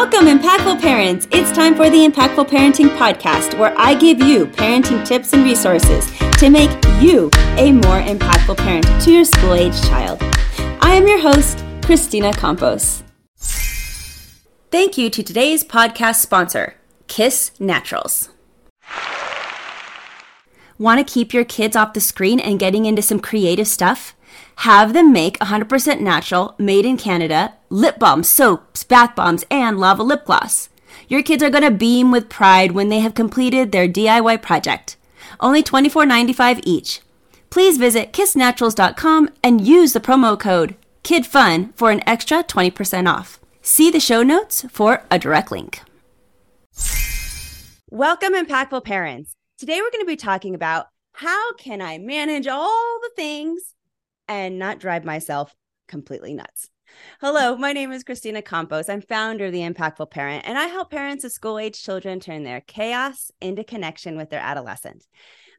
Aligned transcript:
Welcome, 0.00 0.28
impactful 0.28 0.80
parents. 0.80 1.28
It's 1.30 1.52
time 1.52 1.74
for 1.74 1.90
the 1.90 2.08
Impactful 2.08 2.48
Parenting 2.48 2.88
Podcast, 2.96 3.58
where 3.58 3.74
I 3.76 3.94
give 3.94 4.18
you 4.18 4.46
parenting 4.46 5.06
tips 5.06 5.34
and 5.34 5.44
resources 5.44 6.10
to 6.38 6.48
make 6.48 6.70
you 7.02 7.30
a 7.58 7.70
more 7.70 8.00
impactful 8.00 8.56
parent 8.56 8.86
to 9.02 9.12
your 9.12 9.26
school 9.26 9.52
age 9.52 9.78
child. 9.82 10.18
I 10.80 10.94
am 10.94 11.06
your 11.06 11.20
host, 11.20 11.58
Kristina 11.82 12.34
Campos. 12.34 13.02
Thank 14.70 14.96
you 14.96 15.10
to 15.10 15.22
today's 15.22 15.64
podcast 15.64 16.22
sponsor, 16.22 16.76
Kiss 17.06 17.50
Naturals. 17.60 18.30
Want 20.78 21.06
to 21.06 21.12
keep 21.12 21.34
your 21.34 21.44
kids 21.44 21.76
off 21.76 21.92
the 21.92 22.00
screen 22.00 22.40
and 22.40 22.58
getting 22.58 22.86
into 22.86 23.02
some 23.02 23.20
creative 23.20 23.68
stuff? 23.68 24.16
Have 24.60 24.92
them 24.92 25.10
make 25.10 25.38
100% 25.38 26.00
natural, 26.00 26.54
made 26.58 26.84
in 26.84 26.98
Canada, 26.98 27.54
lip 27.70 27.98
balms, 27.98 28.28
soaps, 28.28 28.84
bath 28.84 29.16
bombs, 29.16 29.42
and 29.50 29.80
lava 29.80 30.02
lip 30.02 30.26
gloss. 30.26 30.68
Your 31.08 31.22
kids 31.22 31.42
are 31.42 31.48
going 31.48 31.64
to 31.64 31.70
beam 31.70 32.10
with 32.10 32.28
pride 32.28 32.72
when 32.72 32.90
they 32.90 33.00
have 33.00 33.14
completed 33.14 33.72
their 33.72 33.88
DIY 33.88 34.42
project. 34.42 34.98
Only 35.40 35.62
$24.95 35.62 36.60
each. 36.64 37.00
Please 37.48 37.78
visit 37.78 38.12
kissnaturals.com 38.12 39.30
and 39.42 39.66
use 39.66 39.94
the 39.94 39.98
promo 39.98 40.38
code 40.38 40.76
KIDFUN 41.04 41.74
for 41.74 41.90
an 41.90 42.06
extra 42.06 42.44
20% 42.44 43.10
off. 43.10 43.40
See 43.62 43.90
the 43.90 43.98
show 43.98 44.22
notes 44.22 44.66
for 44.68 45.04
a 45.10 45.18
direct 45.18 45.50
link. 45.50 45.80
Welcome, 47.88 48.34
impactful 48.34 48.84
parents. 48.84 49.32
Today 49.56 49.80
we're 49.80 49.90
going 49.90 50.04
to 50.04 50.06
be 50.06 50.16
talking 50.16 50.54
about 50.54 50.88
how 51.14 51.54
can 51.54 51.80
I 51.80 51.96
manage 51.96 52.46
all 52.46 52.98
the 53.00 53.10
things 53.16 53.74
and 54.30 54.60
not 54.60 54.78
drive 54.78 55.04
myself 55.04 55.52
completely 55.88 56.32
nuts. 56.32 56.70
Hello, 57.20 57.56
my 57.56 57.72
name 57.72 57.90
is 57.90 58.04
Kristina 58.04 58.44
Campos. 58.44 58.88
I'm 58.88 59.02
founder 59.02 59.46
of 59.46 59.52
The 59.52 59.68
Impactful 59.68 60.12
Parent, 60.12 60.44
and 60.46 60.56
I 60.56 60.66
help 60.66 60.92
parents 60.92 61.24
of 61.24 61.32
school 61.32 61.58
age 61.58 61.82
children 61.82 62.20
turn 62.20 62.44
their 62.44 62.60
chaos 62.60 63.32
into 63.40 63.64
connection 63.64 64.16
with 64.16 64.30
their 64.30 64.40
adolescent. 64.40 65.04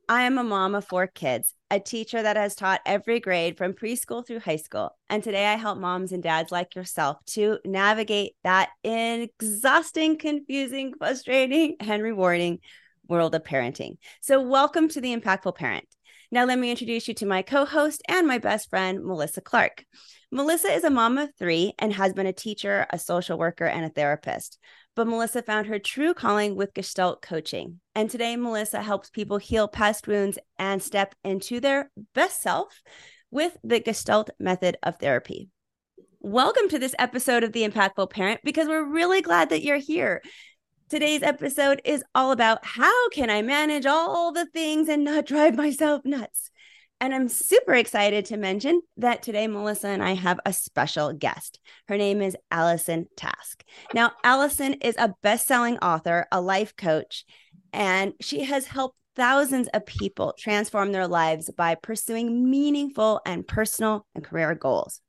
I 0.07 0.23
am 0.23 0.37
a 0.37 0.43
mom 0.43 0.73
of 0.73 0.85
four 0.85 1.05
kids, 1.05 1.53
a 1.69 1.81
teacher 1.81 2.21
that 2.21 2.37
has 2.37 2.55
taught 2.55 2.79
every 2.85 3.19
grade 3.19 3.57
from 3.57 3.73
preschool 3.73 4.25
through 4.25 4.39
high 4.39 4.55
school. 4.55 4.97
And 5.09 5.21
today 5.21 5.47
I 5.47 5.55
help 5.55 5.77
moms 5.77 6.13
and 6.13 6.23
dads 6.23 6.51
like 6.51 6.73
yourself 6.73 7.17
to 7.27 7.59
navigate 7.65 8.35
that 8.45 8.69
exhausting, 8.85 10.17
confusing, 10.17 10.93
frustrating, 10.97 11.75
and 11.81 12.01
rewarding 12.01 12.59
world 13.07 13.35
of 13.35 13.43
parenting. 13.43 13.97
So, 14.21 14.41
welcome 14.41 14.87
to 14.89 15.01
The 15.01 15.15
Impactful 15.15 15.55
Parent. 15.55 15.85
Now, 16.33 16.45
let 16.45 16.59
me 16.59 16.71
introduce 16.71 17.09
you 17.09 17.13
to 17.15 17.25
my 17.25 17.41
co 17.41 17.65
host 17.65 18.01
and 18.07 18.25
my 18.25 18.37
best 18.37 18.69
friend, 18.69 19.03
Melissa 19.03 19.41
Clark. 19.41 19.83
Melissa 20.31 20.69
is 20.69 20.85
a 20.85 20.89
mom 20.89 21.17
of 21.17 21.35
three 21.37 21.73
and 21.77 21.91
has 21.91 22.13
been 22.13 22.25
a 22.25 22.31
teacher, 22.31 22.87
a 22.89 22.97
social 22.97 23.37
worker, 23.37 23.65
and 23.65 23.83
a 23.83 23.89
therapist. 23.89 24.57
But 24.95 25.07
Melissa 25.07 25.43
found 25.43 25.67
her 25.67 25.77
true 25.77 26.13
calling 26.13 26.55
with 26.55 26.73
Gestalt 26.73 27.21
coaching. 27.21 27.81
And 27.95 28.09
today, 28.09 28.37
Melissa 28.37 28.81
helps 28.81 29.09
people 29.09 29.39
heal 29.39 29.67
past 29.67 30.07
wounds 30.07 30.39
and 30.57 30.81
step 30.81 31.15
into 31.25 31.59
their 31.59 31.91
best 32.15 32.41
self 32.41 32.81
with 33.29 33.57
the 33.61 33.81
Gestalt 33.81 34.29
method 34.39 34.77
of 34.83 34.99
therapy. 34.99 35.49
Welcome 36.21 36.69
to 36.69 36.79
this 36.79 36.95
episode 36.97 37.43
of 37.43 37.51
The 37.51 37.67
Impactful 37.67 38.09
Parent 38.09 38.39
because 38.45 38.67
we're 38.67 38.85
really 38.85 39.21
glad 39.21 39.49
that 39.49 39.63
you're 39.63 39.77
here. 39.77 40.21
Today's 40.91 41.23
episode 41.23 41.81
is 41.85 42.03
all 42.13 42.33
about 42.33 42.65
how 42.65 43.07
can 43.11 43.29
I 43.29 43.41
manage 43.43 43.85
all 43.85 44.33
the 44.33 44.45
things 44.47 44.89
and 44.89 45.05
not 45.05 45.25
drive 45.25 45.55
myself 45.55 46.01
nuts. 46.03 46.51
And 46.99 47.15
I'm 47.15 47.29
super 47.29 47.73
excited 47.73 48.25
to 48.25 48.35
mention 48.35 48.81
that 48.97 49.23
today 49.23 49.47
Melissa 49.47 49.87
and 49.87 50.03
I 50.03 50.15
have 50.15 50.41
a 50.45 50.51
special 50.51 51.13
guest. 51.13 51.61
Her 51.87 51.95
name 51.95 52.21
is 52.21 52.35
Allison 52.51 53.07
Task. 53.15 53.63
Now, 53.93 54.11
Allison 54.25 54.73
is 54.81 54.97
a 54.97 55.15
best-selling 55.23 55.77
author, 55.77 56.27
a 56.29 56.41
life 56.41 56.75
coach, 56.75 57.23
and 57.71 58.11
she 58.19 58.43
has 58.43 58.65
helped 58.65 58.97
thousands 59.15 59.69
of 59.69 59.85
people 59.85 60.35
transform 60.37 60.91
their 60.91 61.07
lives 61.07 61.49
by 61.55 61.75
pursuing 61.75 62.51
meaningful 62.51 63.21
and 63.25 63.47
personal 63.47 64.05
and 64.13 64.25
career 64.25 64.55
goals. 64.55 64.99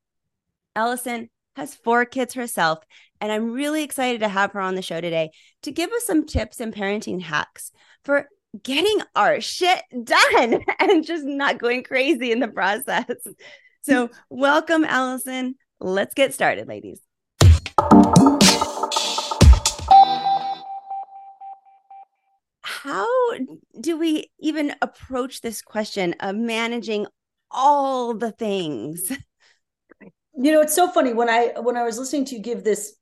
Allison 0.77 1.29
has 1.57 1.75
four 1.75 2.05
kids 2.05 2.35
herself, 2.35 2.79
and 3.21 3.31
I'm 3.31 3.53
really 3.53 3.83
excited 3.83 4.21
to 4.21 4.29
have 4.29 4.53
her 4.53 4.61
on 4.61 4.75
the 4.75 4.83
show 4.83 5.01
today 5.01 5.31
to 5.63 5.71
give 5.71 5.93
us 5.93 6.07
some 6.07 6.27
tips 6.27 6.61
and 6.61 6.75
parenting 6.75 7.21
hacks 7.21 7.73
for 8.05 8.29
getting 8.63 9.01
our 9.15 9.41
shit 9.41 9.83
done 10.05 10.65
and 10.79 11.05
just 11.05 11.25
not 11.25 11.59
going 11.59 11.83
crazy 11.83 12.33
in 12.33 12.41
the 12.41 12.49
process. 12.49 13.05
So, 13.83 14.11
welcome, 14.31 14.85
Allison. 14.85 15.57
Let's 15.81 16.15
get 16.15 16.33
started, 16.33 16.69
ladies. 16.69 17.01
How 22.62 23.09
do 23.81 23.99
we 23.99 24.31
even 24.39 24.75
approach 24.81 25.41
this 25.41 25.62
question 25.62 26.15
of 26.21 26.37
managing 26.37 27.07
all 27.51 28.15
the 28.15 28.33
things? 28.33 29.11
You 30.37 30.53
know 30.53 30.60
it's 30.60 30.75
so 30.75 30.91
funny 30.91 31.12
when 31.12 31.28
i 31.28 31.53
when 31.60 31.76
i 31.76 31.82
was 31.82 31.98
listening 31.98 32.25
to 32.25 32.37
you 32.37 32.43
give 32.43 32.65
this 32.65 32.94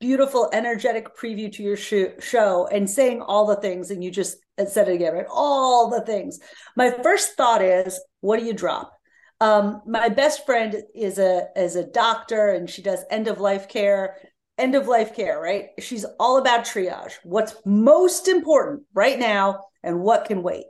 beautiful 0.00 0.50
energetic 0.52 1.16
preview 1.16 1.50
to 1.52 1.62
your 1.62 1.76
sh- 1.76 2.20
show 2.20 2.66
and 2.72 2.88
saying 2.90 3.22
all 3.22 3.46
the 3.46 3.56
things 3.56 3.90
and 3.90 4.02
you 4.02 4.10
just 4.10 4.38
said 4.68 4.88
it 4.88 4.94
again 4.94 5.14
right? 5.14 5.26
All 5.30 5.88
the 5.88 6.04
things. 6.04 6.40
My 6.76 6.90
first 6.90 7.36
thought 7.36 7.62
is 7.62 8.00
what 8.20 8.38
do 8.38 8.46
you 8.46 8.52
drop? 8.52 8.92
Um, 9.40 9.82
my 9.86 10.08
best 10.08 10.46
friend 10.46 10.76
is 10.94 11.18
a 11.18 11.46
is 11.56 11.76
a 11.76 11.86
doctor 11.86 12.50
and 12.50 12.68
she 12.68 12.82
does 12.82 13.04
end 13.10 13.28
of 13.28 13.40
life 13.40 13.68
care 13.68 14.16
end 14.58 14.74
of 14.74 14.88
life 14.88 15.14
care 15.14 15.40
right? 15.40 15.68
She's 15.80 16.04
all 16.18 16.38
about 16.38 16.64
triage. 16.64 17.14
What's 17.22 17.54
most 17.64 18.28
important 18.28 18.82
right 18.94 19.18
now 19.18 19.60
and 19.82 20.00
what 20.00 20.26
can 20.26 20.42
wait 20.42 20.66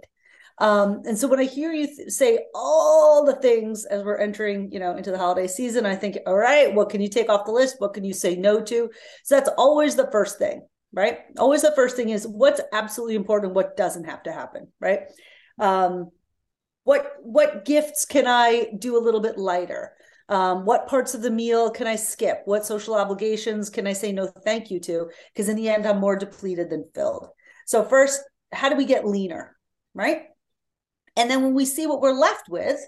um, 0.62 1.02
and 1.04 1.18
so 1.18 1.26
when 1.26 1.40
I 1.40 1.44
hear 1.44 1.72
you 1.72 1.88
th- 1.88 2.10
say 2.10 2.38
all 2.54 3.24
the 3.26 3.34
things 3.34 3.84
as 3.84 4.04
we're 4.04 4.18
entering, 4.18 4.70
you 4.70 4.78
know, 4.78 4.96
into 4.96 5.10
the 5.10 5.18
holiday 5.18 5.48
season, 5.48 5.84
I 5.84 5.96
think, 5.96 6.18
all 6.24 6.36
right, 6.36 6.72
what 6.72 6.88
can 6.88 7.00
you 7.00 7.08
take 7.08 7.28
off 7.28 7.46
the 7.46 7.50
list? 7.50 7.80
What 7.80 7.94
can 7.94 8.04
you 8.04 8.12
say 8.12 8.36
no 8.36 8.62
to? 8.62 8.88
So 9.24 9.34
that's 9.34 9.50
always 9.58 9.96
the 9.96 10.08
first 10.12 10.38
thing, 10.38 10.64
right? 10.92 11.18
Always 11.36 11.62
the 11.62 11.72
first 11.74 11.96
thing 11.96 12.10
is 12.10 12.28
what's 12.28 12.60
absolutely 12.72 13.16
important, 13.16 13.54
what 13.54 13.76
doesn't 13.76 14.04
have 14.04 14.22
to 14.22 14.32
happen, 14.32 14.68
right? 14.78 15.00
Um, 15.58 16.12
what 16.84 17.16
what 17.22 17.64
gifts 17.64 18.04
can 18.04 18.28
I 18.28 18.68
do 18.78 18.96
a 18.96 19.02
little 19.02 19.20
bit 19.20 19.38
lighter? 19.38 19.94
Um, 20.28 20.64
what 20.64 20.86
parts 20.86 21.14
of 21.14 21.22
the 21.22 21.30
meal 21.30 21.70
can 21.70 21.88
I 21.88 21.96
skip? 21.96 22.42
What 22.44 22.64
social 22.64 22.94
obligations 22.94 23.68
can 23.68 23.88
I 23.88 23.94
say 23.94 24.12
no 24.12 24.28
thank 24.28 24.70
you 24.70 24.78
to? 24.80 25.10
Because 25.34 25.48
in 25.48 25.56
the 25.56 25.68
end, 25.68 25.86
I'm 25.86 25.98
more 25.98 26.16
depleted 26.16 26.70
than 26.70 26.88
filled. 26.94 27.30
So 27.66 27.82
first, 27.82 28.22
how 28.52 28.68
do 28.68 28.76
we 28.76 28.84
get 28.84 29.04
leaner, 29.04 29.56
right? 29.92 30.26
And 31.16 31.30
then 31.30 31.42
when 31.42 31.54
we 31.54 31.64
see 31.64 31.86
what 31.86 32.00
we're 32.00 32.12
left 32.12 32.48
with 32.48 32.80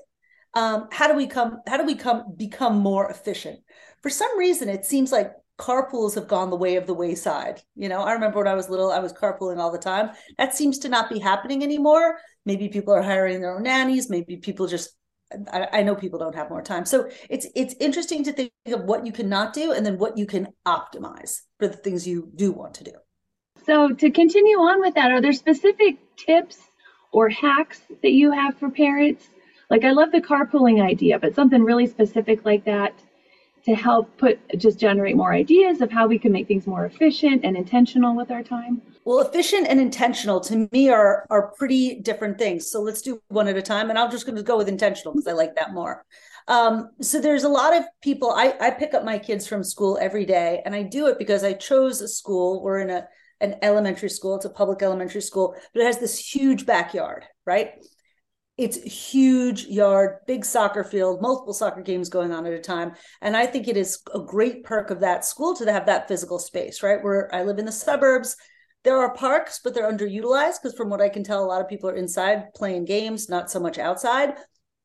um, 0.54 0.88
how 0.92 1.08
do 1.08 1.14
we 1.14 1.26
come 1.26 1.60
how 1.66 1.76
do 1.76 1.84
we 1.84 1.94
come 1.94 2.34
become 2.36 2.78
more 2.78 3.10
efficient? 3.10 3.60
For 4.02 4.10
some 4.10 4.38
reason 4.38 4.68
it 4.68 4.84
seems 4.84 5.12
like 5.12 5.32
carpools 5.58 6.14
have 6.14 6.28
gone 6.28 6.50
the 6.50 6.56
way 6.56 6.76
of 6.76 6.86
the 6.86 6.94
wayside. 6.94 7.60
You 7.74 7.88
know 7.88 8.00
i 8.02 8.12
remember 8.12 8.38
when 8.38 8.48
i 8.48 8.54
was 8.54 8.68
little 8.68 8.90
i 8.90 8.98
was 8.98 9.12
carpooling 9.12 9.58
all 9.58 9.72
the 9.72 9.78
time. 9.78 10.10
That 10.38 10.54
seems 10.54 10.78
to 10.80 10.88
not 10.88 11.10
be 11.10 11.18
happening 11.18 11.62
anymore. 11.62 12.18
Maybe 12.46 12.68
people 12.68 12.94
are 12.94 13.02
hiring 13.02 13.40
their 13.40 13.56
own 13.56 13.64
nannies. 13.64 14.08
Maybe 14.10 14.36
people 14.36 14.66
just 14.66 14.90
I, 15.52 15.68
I 15.72 15.82
know 15.82 15.96
people 15.96 16.18
don't 16.18 16.34
have 16.34 16.50
more 16.50 16.62
time. 16.62 16.84
So 16.84 17.10
it's 17.28 17.46
it's 17.56 17.74
interesting 17.80 18.22
to 18.24 18.32
think 18.32 18.52
of 18.66 18.84
what 18.84 19.04
you 19.06 19.12
cannot 19.12 19.52
do 19.52 19.72
and 19.72 19.84
then 19.84 19.98
what 19.98 20.16
you 20.16 20.26
can 20.26 20.48
optimize 20.66 21.40
for 21.58 21.66
the 21.66 21.76
things 21.76 22.06
you 22.06 22.30
do 22.34 22.52
want 22.52 22.74
to 22.74 22.84
do. 22.84 22.92
So 23.66 23.88
to 23.88 24.10
continue 24.10 24.58
on 24.58 24.80
with 24.80 24.94
that 24.94 25.10
are 25.10 25.20
there 25.20 25.32
specific 25.32 25.96
tips 26.16 26.58
or 27.14 27.28
hacks 27.28 27.80
that 28.02 28.12
you 28.12 28.30
have 28.32 28.58
for 28.58 28.68
parents? 28.68 29.28
Like 29.70 29.84
I 29.84 29.92
love 29.92 30.12
the 30.12 30.20
carpooling 30.20 30.82
idea, 30.82 31.18
but 31.18 31.34
something 31.34 31.62
really 31.62 31.86
specific 31.86 32.44
like 32.44 32.64
that 32.64 32.92
to 33.64 33.74
help 33.74 34.14
put 34.18 34.38
just 34.58 34.78
generate 34.78 35.16
more 35.16 35.32
ideas 35.32 35.80
of 35.80 35.90
how 35.90 36.06
we 36.06 36.18
can 36.18 36.32
make 36.32 36.46
things 36.46 36.66
more 36.66 36.84
efficient 36.84 37.44
and 37.44 37.56
intentional 37.56 38.14
with 38.14 38.30
our 38.30 38.42
time? 38.42 38.82
Well, 39.04 39.20
efficient 39.20 39.66
and 39.68 39.80
intentional 39.80 40.40
to 40.40 40.68
me 40.72 40.88
are 40.90 41.26
are 41.30 41.48
pretty 41.48 42.00
different 42.00 42.38
things. 42.38 42.70
So 42.70 42.80
let's 42.82 43.02
do 43.02 43.22
one 43.28 43.48
at 43.48 43.56
a 43.56 43.62
time, 43.62 43.90
and 43.90 43.98
I'm 43.98 44.10
just 44.10 44.26
going 44.26 44.36
to 44.36 44.42
go 44.42 44.56
with 44.56 44.68
intentional 44.68 45.14
because 45.14 45.26
I 45.26 45.32
like 45.32 45.54
that 45.56 45.72
more. 45.72 46.04
Um, 46.46 46.90
so 47.00 47.20
there's 47.20 47.44
a 47.44 47.48
lot 47.48 47.74
of 47.74 47.84
people. 48.02 48.30
I 48.30 48.54
I 48.60 48.70
pick 48.70 48.92
up 48.92 49.04
my 49.04 49.18
kids 49.18 49.46
from 49.46 49.64
school 49.64 49.98
every 50.00 50.26
day, 50.26 50.62
and 50.64 50.74
I 50.74 50.82
do 50.82 51.06
it 51.06 51.18
because 51.18 51.42
I 51.44 51.54
chose 51.54 52.00
a 52.00 52.08
school. 52.08 52.62
We're 52.62 52.80
in 52.80 52.90
a 52.90 53.06
an 53.40 53.56
elementary 53.62 54.10
school. 54.10 54.36
It's 54.36 54.44
a 54.44 54.50
public 54.50 54.82
elementary 54.82 55.22
school, 55.22 55.54
but 55.72 55.82
it 55.82 55.86
has 55.86 55.98
this 55.98 56.18
huge 56.18 56.66
backyard, 56.66 57.24
right? 57.46 57.72
It's 58.56 58.80
huge 58.82 59.66
yard, 59.66 60.18
big 60.26 60.44
soccer 60.44 60.84
field, 60.84 61.20
multiple 61.20 61.54
soccer 61.54 61.82
games 61.82 62.08
going 62.08 62.32
on 62.32 62.46
at 62.46 62.52
a 62.52 62.60
time. 62.60 62.92
And 63.20 63.36
I 63.36 63.46
think 63.46 63.66
it 63.66 63.76
is 63.76 63.98
a 64.14 64.20
great 64.20 64.62
perk 64.62 64.90
of 64.90 65.00
that 65.00 65.24
school 65.24 65.56
to 65.56 65.72
have 65.72 65.86
that 65.86 66.06
physical 66.06 66.38
space, 66.38 66.82
right? 66.82 67.02
Where 67.02 67.34
I 67.34 67.42
live 67.42 67.58
in 67.58 67.64
the 67.64 67.72
suburbs, 67.72 68.36
there 68.84 68.98
are 68.98 69.14
parks, 69.14 69.60
but 69.64 69.74
they're 69.74 69.90
underutilized 69.90 70.62
because 70.62 70.76
from 70.76 70.90
what 70.90 71.00
I 71.00 71.08
can 71.08 71.24
tell, 71.24 71.42
a 71.42 71.46
lot 71.46 71.62
of 71.62 71.68
people 71.68 71.90
are 71.90 71.96
inside 71.96 72.54
playing 72.54 72.84
games, 72.84 73.28
not 73.28 73.50
so 73.50 73.58
much 73.58 73.78
outside. 73.78 74.34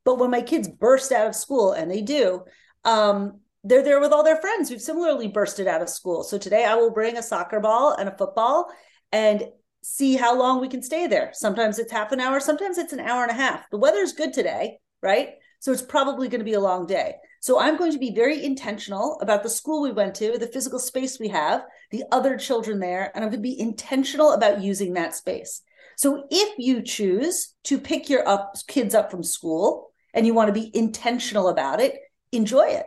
But 0.04 0.18
when 0.18 0.32
my 0.32 0.42
kids 0.42 0.68
burst 0.68 1.12
out 1.12 1.28
of 1.28 1.36
school, 1.36 1.74
and 1.74 1.92
they 1.92 2.02
do, 2.02 2.44
um, 2.86 3.42
they're 3.64 3.84
there 3.84 4.00
with 4.00 4.12
all 4.12 4.24
their 4.24 4.40
friends 4.40 4.70
who've 4.70 4.82
similarly 4.82 5.28
bursted 5.28 5.68
out 5.68 5.82
of 5.82 5.90
school. 5.90 6.24
So 6.24 6.38
today 6.38 6.66
I 6.66 6.76
will 6.76 6.92
bring 6.92 7.18
a 7.18 7.24
soccer 7.24 7.60
ball 7.60 7.94
and 7.94 8.08
a 8.08 8.18
football 8.18 8.72
and 9.12 9.44
see 9.82 10.16
how 10.16 10.38
long 10.38 10.62
we 10.62 10.70
can 10.70 10.82
stay 10.82 11.08
there. 11.08 11.32
Sometimes 11.34 11.80
it's 11.80 11.92
half 11.92 12.12
an 12.12 12.20
hour, 12.20 12.40
sometimes 12.40 12.78
it's 12.78 12.94
an 12.94 13.00
hour 13.00 13.24
and 13.24 13.32
a 13.32 13.36
half. 13.36 13.70
The 13.70 13.78
weather's 13.78 14.14
good 14.14 14.34
today, 14.34 14.80
right? 15.02 15.30
So 15.60 15.72
it's 15.72 15.82
probably 15.82 16.30
going 16.30 16.40
to 16.40 16.46
be 16.46 16.54
a 16.54 16.60
long 16.60 16.86
day. 16.86 17.16
So 17.42 17.60
I'm 17.60 17.78
going 17.78 17.94
to 17.94 18.00
be 18.00 18.14
very 18.14 18.44
intentional 18.44 19.18
about 19.22 19.44
the 19.44 19.50
school 19.50 19.82
we 19.82 19.92
went 19.92 20.16
to, 20.16 20.38
the 20.38 20.48
physical 20.48 20.80
space 20.80 21.20
we 21.20 21.30
have, 21.30 21.64
the 21.92 22.04
other 22.12 22.38
children 22.38 22.80
there, 22.80 23.12
and 23.16 23.24
I'm 23.24 23.32
going 23.32 23.42
to 23.42 23.50
be 23.50 23.60
intentional 23.60 24.34
about 24.34 24.62
using 24.62 24.94
that 24.94 25.16
space. 25.16 25.62
So 25.98 26.26
if 26.30 26.58
you 26.58 26.82
choose 26.82 27.54
to 27.66 27.78
pick 27.78 28.10
your 28.10 28.28
up 28.28 28.54
kids 28.68 28.96
up 28.96 29.12
from 29.12 29.24
school 29.24 29.92
and 30.14 30.26
you 30.26 30.34
want 30.34 30.48
to 30.48 30.60
be 30.60 30.72
intentional 30.74 31.50
about 31.50 31.82
it, 31.82 31.96
enjoy 32.32 32.68
it, 32.68 32.86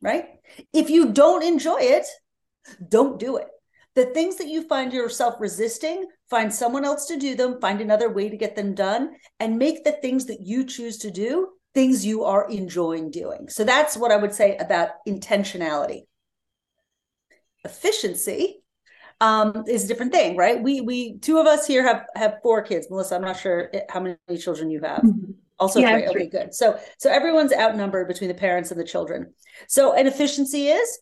right? 0.00 0.26
If 0.72 0.90
you 0.90 1.12
don't 1.12 1.42
enjoy 1.42 1.78
it, 1.80 2.06
don't 2.88 3.18
do 3.18 3.36
it. 3.36 3.48
The 3.94 4.06
things 4.06 4.36
that 4.36 4.48
you 4.48 4.66
find 4.68 4.92
yourself 4.92 5.34
resisting, 5.40 6.06
find 6.30 6.52
someone 6.54 6.84
else 6.84 7.06
to 7.06 7.16
do 7.16 7.34
them, 7.34 7.60
find 7.60 7.80
another 7.80 8.10
way 8.10 8.28
to 8.28 8.36
get 8.36 8.54
them 8.54 8.74
done, 8.74 9.16
and 9.40 9.58
make 9.58 9.82
the 9.82 9.92
things 9.92 10.26
that 10.26 10.40
you 10.40 10.64
choose 10.64 10.98
to 10.98 11.10
do 11.10 11.48
things 11.74 12.04
you 12.04 12.24
are 12.24 12.48
enjoying 12.48 13.10
doing. 13.10 13.48
So 13.48 13.64
that's 13.64 13.96
what 13.96 14.10
I 14.10 14.16
would 14.16 14.34
say 14.34 14.56
about 14.56 14.90
intentionality. 15.06 16.06
Efficiency 17.64 18.62
um, 19.20 19.64
is 19.68 19.84
a 19.84 19.88
different 19.88 20.12
thing, 20.12 20.36
right? 20.36 20.62
We 20.62 20.80
we 20.80 21.18
two 21.18 21.38
of 21.38 21.46
us 21.46 21.66
here 21.66 21.82
have 21.82 22.06
have 22.14 22.38
four 22.42 22.62
kids. 22.62 22.88
Melissa, 22.90 23.16
I'm 23.16 23.22
not 23.22 23.38
sure 23.38 23.70
how 23.88 24.00
many 24.00 24.16
children 24.38 24.70
you 24.70 24.80
have. 24.80 25.02
Mm-hmm. 25.02 25.32
Also 25.58 25.80
yeah, 25.80 25.96
three. 26.10 26.22
Okay, 26.22 26.26
good. 26.28 26.54
So 26.54 26.78
so 26.98 27.10
everyone's 27.10 27.52
outnumbered 27.52 28.08
between 28.08 28.28
the 28.28 28.34
parents 28.34 28.70
and 28.70 28.80
the 28.80 28.84
children. 28.84 29.34
So 29.66 29.92
an 29.94 30.06
efficiency 30.06 30.68
is 30.68 30.98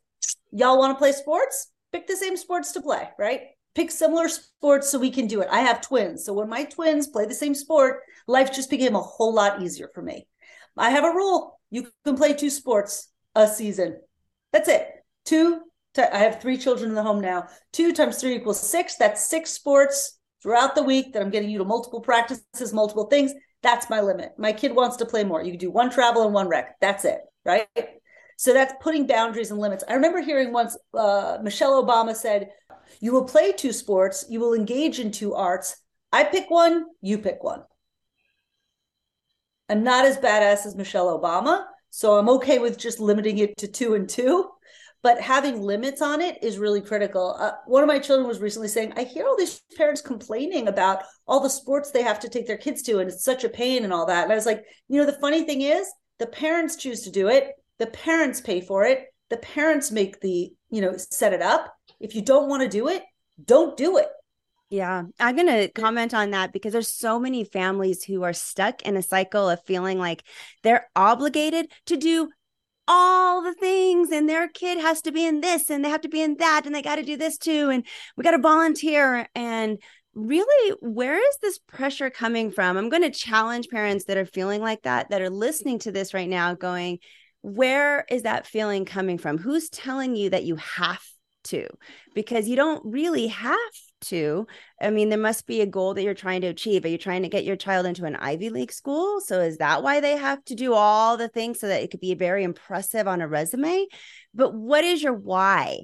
y'all 0.50 0.78
want 0.78 0.94
to 0.94 0.98
play 0.98 1.12
sports? 1.12 1.70
Pick 1.92 2.06
the 2.06 2.16
same 2.16 2.36
sports 2.36 2.72
to 2.72 2.80
play, 2.80 3.08
right? 3.18 3.40
Pick 3.74 3.90
similar 3.90 4.28
sports 4.28 4.90
so 4.90 4.98
we 4.98 5.10
can 5.10 5.26
do 5.26 5.42
it. 5.42 5.48
I 5.50 5.60
have 5.60 5.82
twins. 5.82 6.24
So 6.24 6.32
when 6.32 6.48
my 6.48 6.64
twins 6.64 7.08
play 7.08 7.26
the 7.26 7.34
same 7.34 7.54
sport, 7.54 8.00
life 8.26 8.52
just 8.52 8.70
became 8.70 8.96
a 8.96 9.02
whole 9.02 9.34
lot 9.34 9.62
easier 9.62 9.90
for 9.94 10.02
me. 10.02 10.26
I 10.76 10.90
have 10.90 11.04
a 11.04 11.10
rule. 11.10 11.58
You 11.70 11.88
can 12.04 12.16
play 12.16 12.32
two 12.32 12.50
sports 12.50 13.08
a 13.34 13.46
season. 13.46 14.00
That's 14.52 14.68
it. 14.68 14.88
Two, 15.24 15.60
I 15.98 16.18
have 16.18 16.40
three 16.40 16.56
children 16.56 16.90
in 16.90 16.94
the 16.94 17.02
home 17.02 17.20
now. 17.20 17.48
Two 17.72 17.92
times 17.92 18.18
three 18.18 18.34
equals 18.34 18.60
six. 18.60 18.96
That's 18.96 19.28
six 19.28 19.50
sports 19.50 20.18
throughout 20.42 20.74
the 20.74 20.82
week 20.82 21.12
that 21.12 21.22
I'm 21.22 21.30
getting 21.30 21.50
you 21.50 21.58
to 21.58 21.64
multiple 21.64 22.00
practices, 22.00 22.72
multiple 22.72 23.06
things. 23.06 23.32
That's 23.62 23.90
my 23.90 24.00
limit. 24.00 24.32
My 24.38 24.52
kid 24.52 24.74
wants 24.74 24.96
to 24.98 25.06
play 25.06 25.24
more. 25.24 25.42
You 25.42 25.52
can 25.52 25.58
do 25.60 25.70
one 25.70 25.90
travel 25.90 26.24
and 26.24 26.34
one 26.34 26.48
rec. 26.48 26.78
That's 26.80 27.04
it. 27.04 27.20
Right. 27.44 27.66
So 28.36 28.52
that's 28.52 28.74
putting 28.80 29.06
boundaries 29.06 29.50
and 29.50 29.58
limits. 29.60 29.82
I 29.88 29.94
remember 29.94 30.20
hearing 30.20 30.52
once 30.52 30.76
uh, 30.94 31.38
Michelle 31.42 31.82
Obama 31.82 32.14
said, 32.14 32.50
You 33.00 33.12
will 33.12 33.24
play 33.24 33.52
two 33.52 33.72
sports, 33.72 34.26
you 34.28 34.40
will 34.40 34.52
engage 34.54 35.00
in 35.00 35.10
two 35.10 35.34
arts. 35.34 35.76
I 36.12 36.24
pick 36.24 36.50
one, 36.50 36.84
you 37.00 37.18
pick 37.18 37.42
one. 37.42 37.62
I'm 39.68 39.82
not 39.82 40.04
as 40.04 40.18
badass 40.18 40.66
as 40.66 40.76
Michelle 40.76 41.18
Obama. 41.18 41.64
So 41.90 42.18
I'm 42.18 42.28
okay 42.28 42.58
with 42.58 42.78
just 42.78 43.00
limiting 43.00 43.38
it 43.38 43.56
to 43.58 43.68
two 43.68 43.94
and 43.94 44.08
two. 44.08 44.50
But 45.06 45.20
having 45.20 45.62
limits 45.62 46.02
on 46.02 46.20
it 46.20 46.42
is 46.42 46.58
really 46.58 46.80
critical. 46.80 47.36
Uh, 47.38 47.52
one 47.66 47.84
of 47.84 47.86
my 47.86 48.00
children 48.00 48.26
was 48.26 48.40
recently 48.40 48.66
saying, 48.66 48.92
I 48.96 49.04
hear 49.04 49.24
all 49.24 49.36
these 49.36 49.60
parents 49.76 50.00
complaining 50.00 50.66
about 50.66 51.04
all 51.28 51.38
the 51.38 51.48
sports 51.48 51.92
they 51.92 52.02
have 52.02 52.18
to 52.18 52.28
take 52.28 52.48
their 52.48 52.56
kids 52.56 52.82
to, 52.82 52.98
and 52.98 53.08
it's 53.08 53.22
such 53.22 53.44
a 53.44 53.48
pain 53.48 53.84
and 53.84 53.92
all 53.92 54.06
that. 54.06 54.24
And 54.24 54.32
I 54.32 54.34
was 54.34 54.46
like, 54.46 54.64
you 54.88 54.98
know, 54.98 55.06
the 55.06 55.20
funny 55.20 55.44
thing 55.44 55.62
is, 55.62 55.86
the 56.18 56.26
parents 56.26 56.74
choose 56.74 57.02
to 57.02 57.12
do 57.12 57.28
it, 57.28 57.52
the 57.78 57.86
parents 57.86 58.40
pay 58.40 58.60
for 58.60 58.82
it, 58.82 59.04
the 59.30 59.36
parents 59.36 59.92
make 59.92 60.20
the, 60.22 60.52
you 60.70 60.80
know, 60.80 60.96
set 60.96 61.32
it 61.32 61.40
up. 61.40 61.72
If 62.00 62.16
you 62.16 62.22
don't 62.22 62.48
want 62.48 62.64
to 62.64 62.68
do 62.68 62.88
it, 62.88 63.04
don't 63.44 63.76
do 63.76 63.98
it. 63.98 64.08
Yeah, 64.70 65.04
I'm 65.20 65.36
going 65.36 65.46
to 65.46 65.68
comment 65.68 66.14
on 66.14 66.32
that 66.32 66.52
because 66.52 66.72
there's 66.72 66.90
so 66.90 67.20
many 67.20 67.44
families 67.44 68.02
who 68.02 68.24
are 68.24 68.32
stuck 68.32 68.82
in 68.82 68.96
a 68.96 69.02
cycle 69.02 69.48
of 69.48 69.62
feeling 69.66 70.00
like 70.00 70.24
they're 70.64 70.88
obligated 70.96 71.70
to 71.86 71.96
do 71.96 72.30
all 72.88 73.42
the 73.42 73.54
things 73.54 74.10
and 74.10 74.28
their 74.28 74.48
kid 74.48 74.78
has 74.78 75.02
to 75.02 75.12
be 75.12 75.24
in 75.24 75.40
this 75.40 75.70
and 75.70 75.84
they 75.84 75.88
have 75.88 76.00
to 76.02 76.08
be 76.08 76.22
in 76.22 76.36
that 76.36 76.62
and 76.66 76.74
they 76.74 76.82
got 76.82 76.96
to 76.96 77.02
do 77.02 77.16
this 77.16 77.38
too 77.38 77.70
and 77.70 77.84
we 78.16 78.24
got 78.24 78.32
to 78.32 78.38
volunteer 78.38 79.28
and 79.34 79.78
really 80.14 80.76
where 80.80 81.18
is 81.18 81.38
this 81.42 81.58
pressure 81.58 82.10
coming 82.10 82.50
from? 82.50 82.76
I'm 82.76 82.88
going 82.88 83.02
to 83.02 83.10
challenge 83.10 83.68
parents 83.68 84.04
that 84.06 84.16
are 84.16 84.26
feeling 84.26 84.62
like 84.62 84.82
that 84.82 85.10
that 85.10 85.20
are 85.20 85.30
listening 85.30 85.78
to 85.80 85.92
this 85.92 86.14
right 86.14 86.28
now 86.28 86.54
going 86.54 86.98
where 87.42 88.04
is 88.10 88.22
that 88.22 88.46
feeling 88.46 88.84
coming 88.84 89.18
from? 89.18 89.38
Who's 89.38 89.68
telling 89.68 90.16
you 90.16 90.30
that 90.30 90.44
you 90.44 90.56
have 90.56 91.02
to? 91.44 91.68
Because 92.12 92.48
you 92.48 92.56
don't 92.56 92.82
really 92.84 93.28
have 93.28 93.56
to 94.00 94.46
i 94.81 94.90
mean 94.90 95.08
there 95.08 95.19
must 95.19 95.46
be 95.46 95.60
a 95.60 95.66
goal 95.66 95.94
that 95.94 96.02
you're 96.02 96.14
trying 96.14 96.40
to 96.40 96.46
achieve. 96.48 96.84
Are 96.84 96.88
you 96.88 96.98
trying 96.98 97.22
to 97.22 97.28
get 97.28 97.44
your 97.44 97.56
child 97.56 97.87
into 97.87 98.04
an 98.04 98.16
ivy 98.16 98.50
league 98.50 98.72
school? 98.72 99.20
So 99.20 99.40
is 99.40 99.58
that 99.58 99.82
why 99.82 100.00
they 100.00 100.16
have 100.16 100.44
to 100.46 100.54
do 100.54 100.75
all 100.75 101.16
the 101.16 101.28
things 101.28 101.60
so 101.60 101.69
that 101.69 101.82
it 101.82 101.90
could 101.90 102.00
be 102.00 102.14
very 102.14 102.44
impressive 102.44 103.06
on 103.06 103.20
a 103.20 103.28
resume? 103.28 103.87
But 104.34 104.54
what 104.54 104.84
is 104.84 105.02
your 105.02 105.14
why? 105.14 105.81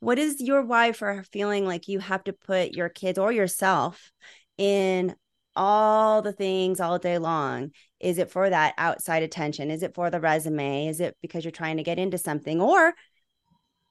What 0.00 0.18
is 0.18 0.40
your 0.40 0.62
why 0.62 0.92
for 0.92 1.24
feeling 1.32 1.66
like 1.66 1.88
you 1.88 1.98
have 1.98 2.24
to 2.24 2.32
put 2.32 2.72
your 2.72 2.88
kids 2.88 3.18
or 3.18 3.32
yourself 3.32 4.12
in 4.56 5.14
all 5.56 6.22
the 6.22 6.32
things 6.32 6.80
all 6.80 6.98
day 6.98 7.18
long? 7.18 7.72
Is 8.00 8.18
it 8.18 8.30
for 8.30 8.48
that 8.48 8.74
outside 8.78 9.22
attention? 9.22 9.70
Is 9.70 9.82
it 9.82 9.94
for 9.94 10.10
the 10.10 10.20
resume? 10.20 10.86
Is 10.86 11.00
it 11.00 11.16
because 11.20 11.44
you're 11.44 11.50
trying 11.50 11.78
to 11.78 11.82
get 11.82 11.98
into 11.98 12.18
something? 12.18 12.60
Or 12.60 12.94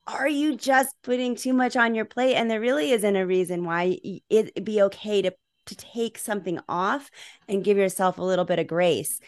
are 0.07 0.27
you 0.27 0.55
just 0.55 0.95
putting 1.03 1.35
too 1.35 1.53
much 1.53 1.75
on 1.75 1.93
your 1.93 2.05
plate? 2.05 2.35
And 2.35 2.49
there 2.49 2.61
really 2.61 2.91
isn't 2.91 3.15
a 3.15 3.25
reason 3.25 3.65
why 3.65 3.99
it'd 4.29 4.63
be 4.63 4.81
okay 4.83 5.21
to 5.21 5.31
to 5.67 5.75
take 5.75 6.17
something 6.17 6.59
off 6.69 7.11
and 7.47 7.63
give 7.63 7.77
yourself 7.77 8.17
a 8.17 8.23
little 8.23 8.45
bit 8.45 8.57
of 8.57 8.67
grace. 8.67 9.19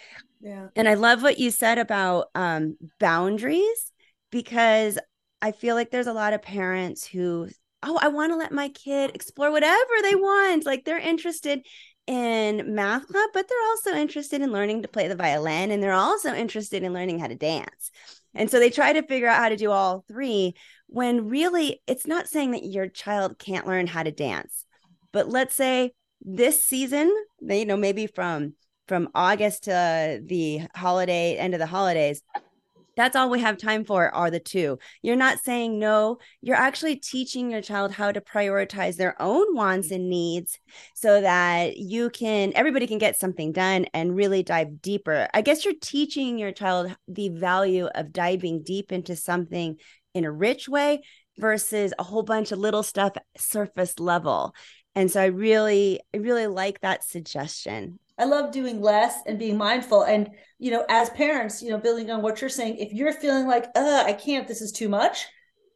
Yeah. 0.42 0.68
And 0.76 0.88
i 0.88 0.94
love 0.94 1.22
what 1.22 1.38
you 1.38 1.52
said 1.52 1.78
about 1.78 2.28
um, 2.34 2.78
boundaries 3.00 3.92
because 4.32 4.98
i 5.42 5.52
feel 5.52 5.76
like 5.76 5.92
there's 5.92 6.08
a 6.08 6.14
lot 6.14 6.32
of 6.32 6.42
parents 6.42 7.06
who 7.06 7.50
oh 7.84 8.00
i 8.02 8.08
want 8.08 8.32
to 8.32 8.38
let 8.38 8.54
my 8.54 8.70
kid 8.70 9.12
explore 9.14 9.52
whatever 9.52 9.94
they 10.02 10.16
want. 10.16 10.66
Like 10.66 10.86
they're 10.86 10.98
interested 10.98 11.66
in 12.08 12.74
math 12.74 13.06
club 13.08 13.30
but 13.34 13.48
they're 13.48 13.68
also 13.70 13.94
interested 13.94 14.42
in 14.42 14.52
learning 14.52 14.82
to 14.82 14.88
play 14.88 15.08
the 15.08 15.16
violin 15.16 15.72
and 15.72 15.84
they're 15.84 15.92
also 15.92 16.34
interested 16.34 16.84
in 16.84 16.94
learning 16.94 17.20
how 17.20 17.28
to 17.28 17.36
dance 17.36 17.92
and 18.34 18.50
so 18.50 18.60
they 18.60 18.70
try 18.70 18.94
to 18.94 19.04
figure 19.04 19.28
out 19.28 19.40
how 19.40 19.50
to 19.50 19.58
do 19.58 19.72
all 19.72 20.04
three 20.08 20.54
when 20.88 21.30
really 21.30 21.82
it's 21.88 22.08
not 22.08 22.28
saying 22.28 22.52
that 22.52 22.66
your 22.66 22.88
child 22.88 23.38
can't 23.40 23.68
learn 23.68 23.88
how 23.88 24.04
to 24.04 24.12
dance. 24.12 24.66
But 25.12 25.30
let's 25.30 25.56
say 25.56 25.94
this 26.22 26.64
season, 26.64 27.14
you 27.42 27.66
know, 27.66 27.78
maybe 27.78 28.08
from 28.08 28.54
from 28.88 29.10
August 29.14 29.66
to 29.66 30.22
the 30.26 30.62
holiday 30.76 31.36
end 31.38 31.54
of 31.54 31.60
the 31.60 31.66
holidays, 31.68 32.24
that's 33.00 33.16
all 33.16 33.30
we 33.30 33.40
have 33.40 33.58
time 33.58 33.86
for 33.86 34.14
are 34.14 34.30
the 34.30 34.42
two. 34.42 34.78
You're 35.02 35.16
not 35.16 35.40
saying 35.40 35.80
no, 35.80 36.18
you're 36.42 36.58
actually 36.58 36.98
teaching 36.98 37.50
your 37.50 37.62
child 37.62 37.94
how 37.94 38.12
to 38.12 38.20
prioritize 38.20 38.98
their 38.98 39.20
own 39.22 39.56
wants 39.56 39.90
and 39.90 40.10
needs 40.10 40.60
so 40.96 41.22
that 41.22 41.78
you 41.78 42.10
can, 42.10 42.52
everybody 42.56 42.88
can 42.88 42.98
get 42.98 43.18
something 43.18 43.54
done 43.54 43.86
and 43.94 44.18
really 44.18 44.44
dive 44.44 44.82
deeper. 44.82 45.30
I 45.34 45.42
guess 45.42 45.64
you're 45.64 45.76
teaching 45.82 46.38
your 46.38 46.52
child 46.52 46.94
the 47.08 47.30
value 47.30 47.86
of 47.86 48.12
diving 48.12 48.64
deep 48.64 48.92
into 48.92 49.16
something 49.16 49.78
in 50.14 50.26
a 50.26 50.32
rich 50.32 50.68
way 50.68 51.00
versus 51.38 51.94
a 51.98 52.04
whole 52.04 52.24
bunch 52.24 52.52
of 52.52 52.60
little 52.60 52.84
stuff 52.84 53.14
surface 53.38 53.98
level. 53.98 54.54
And 54.94 55.10
so 55.10 55.22
I 55.22 55.28
really, 55.28 56.02
I 56.14 56.18
really 56.18 56.48
like 56.48 56.82
that 56.82 57.06
suggestion. 57.06 58.00
I 58.20 58.26
love 58.26 58.52
doing 58.52 58.82
less 58.82 59.16
and 59.26 59.40
being 59.40 59.58
mindful. 59.58 60.04
And, 60.04 60.30
you 60.58 60.72
know, 60.72 60.86
as 60.90 61.10
parents, 61.12 61.62
you 61.62 61.70
know, 61.70 61.78
building 61.78 62.12
on 62.12 62.22
what 62.22 62.42
you're 62.42 62.50
saying, 62.50 62.78
if 62.78 62.94
you're 62.94 63.14
feeling 63.14 63.48
like, 63.48 63.66
uh, 63.76 64.04
I 64.06 64.14
can't, 64.14 64.48
this 64.48 64.62
is 64.62 64.72
too 64.72 64.90
much, 64.90 65.26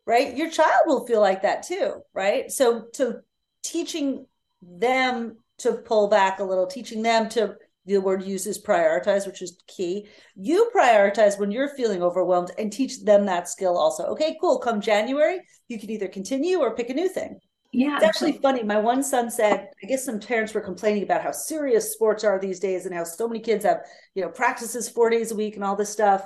right? 0.05 0.35
Your 0.35 0.49
child 0.49 0.83
will 0.85 1.07
feel 1.07 1.21
like 1.21 1.41
that 1.43 1.63
too, 1.63 2.01
right? 2.13 2.51
So 2.51 2.87
to 2.93 3.21
teaching 3.63 4.25
them 4.61 5.37
to 5.59 5.73
pull 5.73 6.09
back 6.09 6.39
a 6.39 6.43
little, 6.43 6.67
teaching 6.67 7.01
them 7.01 7.29
to 7.29 7.55
the 7.85 7.97
word 7.97 8.23
uses 8.23 8.63
prioritize, 8.63 9.27
which 9.27 9.41
is 9.41 9.57
key. 9.67 10.07
You 10.35 10.71
prioritize 10.75 11.37
when 11.37 11.51
you're 11.51 11.75
feeling 11.75 12.01
overwhelmed 12.01 12.51
and 12.57 12.71
teach 12.71 13.03
them 13.03 13.25
that 13.25 13.49
skill 13.49 13.77
also. 13.77 14.05
Okay, 14.05 14.37
cool. 14.39 14.59
Come 14.59 14.79
January, 14.79 15.41
you 15.67 15.79
can 15.79 15.89
either 15.89 16.07
continue 16.07 16.59
or 16.59 16.75
pick 16.75 16.89
a 16.89 16.93
new 16.93 17.09
thing. 17.09 17.39
Yeah. 17.73 17.95
It's 17.95 18.05
actually 18.05 18.33
funny. 18.33 18.63
My 18.63 18.77
one 18.77 19.03
son 19.03 19.29
said, 19.31 19.69
I 19.83 19.87
guess 19.87 20.05
some 20.05 20.19
parents 20.19 20.53
were 20.53 20.61
complaining 20.61 21.03
about 21.03 21.23
how 21.23 21.31
serious 21.31 21.91
sports 21.91 22.23
are 22.23 22.39
these 22.39 22.59
days 22.59 22.85
and 22.85 22.93
how 22.93 23.03
so 23.03 23.27
many 23.27 23.39
kids 23.39 23.65
have, 23.65 23.81
you 24.13 24.21
know, 24.21 24.29
practices 24.29 24.87
four 24.87 25.09
days 25.09 25.31
a 25.31 25.35
week 25.35 25.55
and 25.55 25.63
all 25.63 25.75
this 25.75 25.89
stuff. 25.89 26.25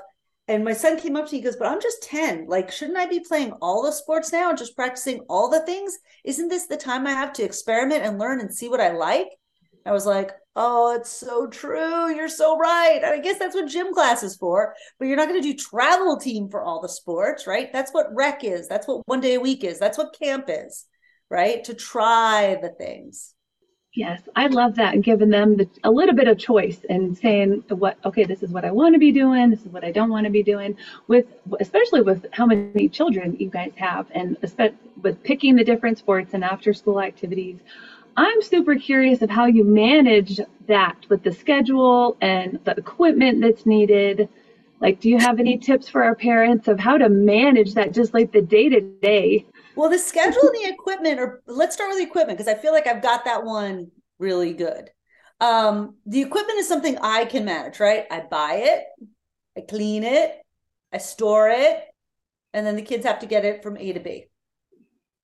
And 0.50 0.63
my 0.63 0.74
son 0.74 1.00
came 1.00 1.16
up 1.16 1.25
to 1.27 1.32
me, 1.32 1.39
he 1.39 1.44
goes, 1.44 1.56
But 1.56 1.68
I'm 1.68 1.82
just 1.82 2.04
10. 2.04 2.48
Like, 2.48 2.72
shouldn't 2.72 2.98
I 2.98 3.06
be 3.06 3.22
playing 3.22 3.54
all 3.62 3.82
the 3.82 3.92
sports 3.92 4.32
now 4.32 4.50
and 4.50 4.58
just 4.58 4.75
practicing 4.75 5.22
all 5.30 5.50
the 5.50 5.66
things? 5.66 5.98
Isn't 6.24 6.50
this 6.50 6.68
the 6.68 6.77
time 6.77 7.08
I 7.08 7.12
have 7.12 7.34
to 7.34 7.44
experiment 7.44 8.04
and 8.04 8.20
learn 8.20 8.39
and 8.39 8.54
see 8.54 8.70
what 8.70 8.82
I 8.82 8.92
like? 8.92 9.27
I 9.86 9.92
was 9.92 10.06
like, 10.06 10.32
oh, 10.58 10.96
it's 10.96 11.10
so 11.10 11.48
true. 11.48 12.13
You're 12.13 12.27
so 12.27 12.58
right. 12.58 13.00
And 13.01 13.13
I 13.13 13.20
guess 13.20 13.39
that's 13.39 13.56
what 13.56 13.70
gym 13.70 13.94
class 13.94 14.24
is 14.24 14.36
for, 14.36 14.74
but 15.00 15.08
you're 15.08 15.16
not 15.16 15.30
going 15.30 15.42
to 15.42 15.48
do 15.48 15.58
travel 15.58 16.18
team 16.18 16.50
for 16.50 16.62
all 16.62 16.82
the 16.82 16.89
sports, 16.89 17.48
right? 17.48 17.72
That's 17.72 17.94
what 17.94 18.13
rec 18.13 18.44
is. 18.44 18.68
That's 18.68 18.88
what 18.88 19.08
one 19.08 19.22
day 19.22 19.36
a 19.36 19.39
week 19.39 19.63
is. 19.63 19.80
That's 19.80 19.98
what 19.98 20.18
camp 20.20 20.46
is, 20.50 20.86
right? 21.30 21.64
To 21.66 21.74
try 21.74 22.58
the 22.62 22.70
things. 22.70 23.34
Yes, 23.94 24.22
I 24.36 24.46
love 24.46 24.76
that, 24.76 25.02
giving 25.02 25.30
them 25.30 25.58
the, 25.58 25.68
a 25.84 25.90
little 25.90 26.14
bit 26.14 26.28
of 26.28 26.38
choice 26.38 26.86
and 26.88 27.18
saying 27.18 27.64
what, 27.70 27.98
okay, 28.06 28.26
this 28.26 28.44
is 28.44 28.52
what 28.52 28.64
I 28.64 28.70
want 28.70 28.94
to 28.94 29.00
be 29.00 29.12
doing, 29.12 29.50
this 29.50 29.62
is 29.62 29.70
what 29.70 29.84
I 29.84 29.92
don't 29.92 30.12
want 30.12 30.26
to 30.26 30.30
be 30.30 30.44
doing. 30.44 30.78
With 31.08 31.26
especially 31.60 32.02
with 32.02 32.28
how 32.32 32.46
many 32.46 32.90
children 32.90 33.36
you 33.40 33.50
guys 33.50 33.72
have, 33.78 34.06
and 34.14 34.38
with 35.02 35.24
picking 35.24 35.56
the 35.56 35.64
different 35.64 35.98
sports 35.98 36.36
and 36.36 36.44
after-school 36.44 37.02
activities, 37.02 37.58
I'm 38.18 38.42
super 38.44 38.76
curious 38.76 39.24
of 39.24 39.32
how 39.32 39.46
you 39.46 39.64
manage 39.64 40.40
that 40.68 40.98
with 41.10 41.24
the 41.24 41.32
schedule 41.32 42.18
and 42.22 42.60
the 42.66 42.76
equipment 42.76 43.42
that's 43.42 43.66
needed. 43.66 44.30
Like, 44.80 45.00
do 45.00 45.10
you 45.10 45.18
have 45.18 45.40
any 45.40 45.58
tips 45.58 45.90
for 45.90 46.04
our 46.04 46.14
parents 46.14 46.68
of 46.68 46.80
how 46.80 47.00
to 47.00 47.10
manage 47.10 47.74
that, 47.74 47.94
just 47.94 48.14
like 48.14 48.32
the 48.32 48.42
day 48.42 48.70
to 48.70 48.82
day? 48.82 49.48
Well, 49.78 49.92
the 49.92 50.00
schedule 50.00 50.42
and 50.42 50.56
the 50.56 50.74
equipment, 50.74 51.20
or 51.20 51.44
let's 51.46 51.76
start 51.76 51.90
with 51.92 52.00
the 52.00 52.04
equipment 52.04 52.40
because 52.40 52.52
I 52.52 52.60
feel 52.60 52.74
like 52.74 52.88
I've 52.88 53.04
got 53.04 53.26
that 53.26 53.46
one 53.46 53.92
really 54.18 54.54
good. 54.54 54.90
Um, 55.40 55.98
the 56.08 56.22
equipment 56.22 56.58
is 56.58 56.68
something 56.68 56.98
I 57.00 57.26
can 57.26 57.46
manage, 57.46 57.80
right? 57.80 58.06
I 58.10 58.22
buy 58.22 58.54
it, 58.56 58.84
I 59.56 59.62
clean 59.70 60.04
it, 60.04 60.36
I 60.92 60.98
store 60.98 61.50
it, 61.50 61.80
and 62.56 62.66
then 62.66 62.76
the 62.76 62.82
kids 62.82 63.06
have 63.06 63.20
to 63.20 63.28
get 63.28 63.46
it 63.46 63.62
from 63.62 63.78
A 63.78 63.94
to 63.94 64.00
B. 64.00 64.26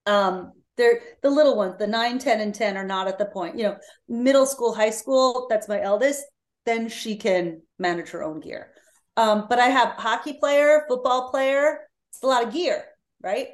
Um, 0.06 0.52
they're 0.78 1.02
the 1.24 1.32
little 1.32 1.58
ones, 1.58 1.78
the 1.80 1.88
9, 1.88 2.20
10, 2.20 2.40
and 2.40 2.54
10 2.54 2.78
are 2.78 2.86
not 2.86 3.08
at 3.08 3.18
the 3.18 3.26
point. 3.26 3.58
You 3.58 3.64
know, 3.64 3.78
middle 4.08 4.46
school, 4.46 4.76
high 4.76 4.92
school, 4.92 5.48
that's 5.50 5.68
my 5.68 5.82
eldest, 5.82 6.24
then 6.68 6.90
she 6.90 7.16
can 7.16 7.64
manage 7.80 8.12
her 8.12 8.24
own 8.24 8.40
gear. 8.40 8.72
Um, 9.18 9.48
but 9.50 9.58
I 9.58 9.70
have 9.70 9.94
hockey 9.94 10.34
player, 10.34 10.86
football 10.88 11.32
player, 11.32 11.80
it's 12.12 12.22
a 12.22 12.28
lot 12.28 12.46
of 12.46 12.54
gear, 12.54 12.86
right? 13.20 13.48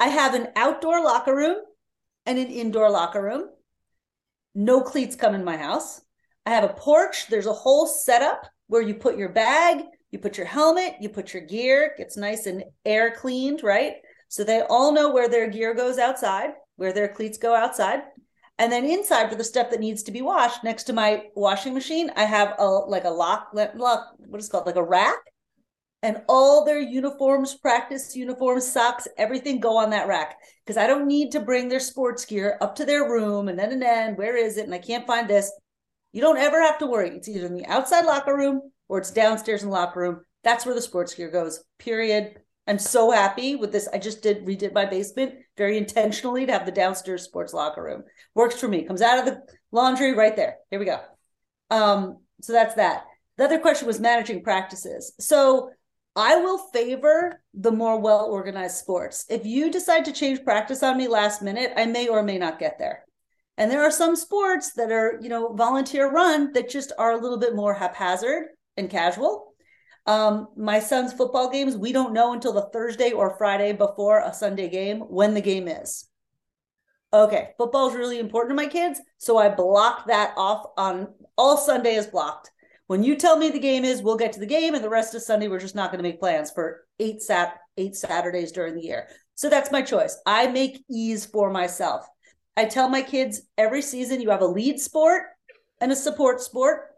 I 0.00 0.08
have 0.08 0.32
an 0.32 0.48
outdoor 0.56 1.04
locker 1.04 1.36
room 1.36 1.58
and 2.24 2.38
an 2.38 2.48
indoor 2.48 2.90
locker 2.90 3.22
room. 3.22 3.50
No 4.54 4.80
cleats 4.80 5.14
come 5.14 5.34
in 5.34 5.44
my 5.44 5.58
house. 5.58 6.00
I 6.46 6.50
have 6.50 6.64
a 6.64 6.72
porch. 6.72 7.28
There's 7.28 7.46
a 7.46 7.52
whole 7.52 7.86
setup 7.86 8.46
where 8.66 8.80
you 8.80 8.94
put 8.94 9.18
your 9.18 9.28
bag, 9.28 9.84
you 10.10 10.18
put 10.18 10.38
your 10.38 10.46
helmet, 10.46 10.94
you 11.00 11.10
put 11.10 11.34
your 11.34 11.42
gear, 11.42 11.94
gets 11.98 12.16
nice 12.16 12.46
and 12.46 12.64
air 12.86 13.14
cleaned, 13.14 13.62
right? 13.62 13.96
So 14.28 14.42
they 14.42 14.62
all 14.62 14.90
know 14.90 15.12
where 15.12 15.28
their 15.28 15.50
gear 15.50 15.74
goes 15.74 15.98
outside, 15.98 16.52
where 16.76 16.94
their 16.94 17.08
cleats 17.08 17.36
go 17.36 17.54
outside. 17.54 18.00
And 18.58 18.72
then 18.72 18.86
inside 18.86 19.28
for 19.28 19.34
the 19.34 19.44
stuff 19.44 19.70
that 19.70 19.80
needs 19.80 20.02
to 20.04 20.12
be 20.12 20.22
washed, 20.22 20.64
next 20.64 20.84
to 20.84 20.94
my 20.94 21.24
washing 21.34 21.74
machine, 21.74 22.10
I 22.16 22.24
have 22.24 22.54
a 22.58 22.66
like 22.66 23.04
a 23.04 23.10
lock, 23.10 23.50
lock 23.52 24.14
what 24.16 24.40
is 24.40 24.48
called 24.48 24.66
like 24.66 24.76
a 24.76 24.82
rack 24.82 25.18
and 26.02 26.22
all 26.28 26.64
their 26.64 26.80
uniforms, 26.80 27.54
practice 27.54 28.16
uniforms, 28.16 28.70
socks, 28.70 29.06
everything 29.18 29.60
go 29.60 29.76
on 29.76 29.90
that 29.90 30.08
rack 30.08 30.36
because 30.64 30.76
I 30.76 30.86
don't 30.86 31.06
need 31.06 31.32
to 31.32 31.40
bring 31.40 31.68
their 31.68 31.80
sports 31.80 32.24
gear 32.24 32.56
up 32.60 32.74
to 32.76 32.84
their 32.84 33.10
room 33.10 33.48
and 33.48 33.58
then 33.58 33.72
and 33.72 33.82
then 33.82 34.16
where 34.16 34.36
is 34.36 34.56
it 34.56 34.64
and 34.64 34.74
I 34.74 34.78
can't 34.78 35.06
find 35.06 35.28
this. 35.28 35.52
You 36.12 36.20
don't 36.22 36.38
ever 36.38 36.60
have 36.60 36.78
to 36.78 36.86
worry. 36.86 37.10
It's 37.10 37.28
either 37.28 37.46
in 37.46 37.54
the 37.54 37.66
outside 37.66 38.06
locker 38.06 38.34
room 38.34 38.62
or 38.88 38.98
it's 38.98 39.10
downstairs 39.10 39.62
in 39.62 39.68
the 39.68 39.74
locker 39.74 40.00
room. 40.00 40.20
That's 40.42 40.64
where 40.64 40.74
the 40.74 40.80
sports 40.80 41.14
gear 41.14 41.30
goes. 41.30 41.62
Period. 41.78 42.40
I'm 42.66 42.78
so 42.78 43.10
happy 43.10 43.56
with 43.56 43.72
this. 43.72 43.88
I 43.92 43.98
just 43.98 44.22
did 44.22 44.46
redid 44.46 44.72
my 44.72 44.86
basement 44.86 45.34
very 45.56 45.76
intentionally 45.76 46.46
to 46.46 46.52
have 46.52 46.66
the 46.66 46.72
downstairs 46.72 47.22
sports 47.22 47.52
locker 47.52 47.82
room. 47.82 48.04
Works 48.34 48.58
for 48.58 48.68
me. 48.68 48.84
Comes 48.84 49.02
out 49.02 49.18
of 49.18 49.24
the 49.26 49.42
laundry 49.70 50.14
right 50.14 50.34
there. 50.34 50.56
Here 50.70 50.78
we 50.78 50.86
go. 50.86 51.00
Um, 51.70 52.18
so 52.40 52.52
that's 52.52 52.74
that. 52.76 53.04
The 53.36 53.44
other 53.44 53.58
question 53.58 53.86
was 53.86 54.00
managing 54.00 54.42
practices. 54.42 55.14
So 55.18 55.70
I 56.16 56.36
will 56.36 56.58
favor 56.58 57.40
the 57.54 57.70
more 57.70 58.00
well 58.00 58.26
organized 58.26 58.76
sports. 58.76 59.24
If 59.28 59.46
you 59.46 59.70
decide 59.70 60.04
to 60.06 60.12
change 60.12 60.44
practice 60.44 60.82
on 60.82 60.96
me 60.96 61.08
last 61.08 61.42
minute, 61.42 61.72
I 61.76 61.86
may 61.86 62.08
or 62.08 62.22
may 62.22 62.38
not 62.38 62.58
get 62.58 62.78
there. 62.78 63.04
And 63.56 63.70
there 63.70 63.82
are 63.82 63.90
some 63.90 64.16
sports 64.16 64.72
that 64.72 64.90
are, 64.90 65.18
you 65.20 65.28
know, 65.28 65.52
volunteer 65.52 66.10
run 66.10 66.52
that 66.54 66.70
just 66.70 66.92
are 66.98 67.12
a 67.12 67.20
little 67.20 67.38
bit 67.38 67.54
more 67.54 67.74
haphazard 67.74 68.46
and 68.76 68.90
casual. 68.90 69.54
Um, 70.06 70.48
my 70.56 70.80
son's 70.80 71.12
football 71.12 71.50
games, 71.50 71.76
we 71.76 71.92
don't 71.92 72.14
know 72.14 72.32
until 72.32 72.54
the 72.54 72.70
Thursday 72.72 73.12
or 73.12 73.36
Friday 73.36 73.72
before 73.72 74.20
a 74.20 74.32
Sunday 74.32 74.68
game 74.68 75.00
when 75.00 75.34
the 75.34 75.40
game 75.42 75.68
is. 75.68 76.08
Okay, 77.12 77.50
football 77.58 77.88
is 77.90 77.94
really 77.94 78.18
important 78.18 78.50
to 78.50 78.62
my 78.62 78.68
kids, 78.68 79.00
so 79.18 79.36
I 79.36 79.48
block 79.48 80.06
that 80.06 80.32
off 80.36 80.66
on 80.76 81.08
all 81.36 81.56
Sunday 81.56 81.96
is 81.96 82.06
blocked. 82.06 82.50
When 82.90 83.04
you 83.04 83.14
tell 83.14 83.36
me 83.36 83.50
the 83.50 83.60
game 83.60 83.84
is, 83.84 84.02
we'll 84.02 84.16
get 84.16 84.32
to 84.32 84.40
the 84.40 84.46
game, 84.46 84.74
and 84.74 84.82
the 84.82 84.90
rest 84.90 85.14
of 85.14 85.22
Sunday 85.22 85.46
we're 85.46 85.60
just 85.60 85.76
not 85.76 85.92
going 85.92 86.02
to 86.02 86.08
make 86.08 86.18
plans 86.18 86.50
for 86.50 86.88
eight 86.98 87.22
sat 87.22 87.60
eight 87.76 87.94
Saturdays 87.94 88.50
during 88.50 88.74
the 88.74 88.82
year. 88.82 89.06
So 89.36 89.48
that's 89.48 89.70
my 89.70 89.80
choice. 89.80 90.18
I 90.26 90.48
make 90.48 90.82
ease 90.90 91.24
for 91.24 91.52
myself. 91.52 92.04
I 92.56 92.64
tell 92.64 92.88
my 92.88 93.02
kids 93.02 93.42
every 93.56 93.80
season 93.80 94.20
you 94.20 94.30
have 94.30 94.42
a 94.42 94.46
lead 94.46 94.80
sport 94.80 95.22
and 95.80 95.92
a 95.92 95.94
support 95.94 96.40
sport. 96.40 96.88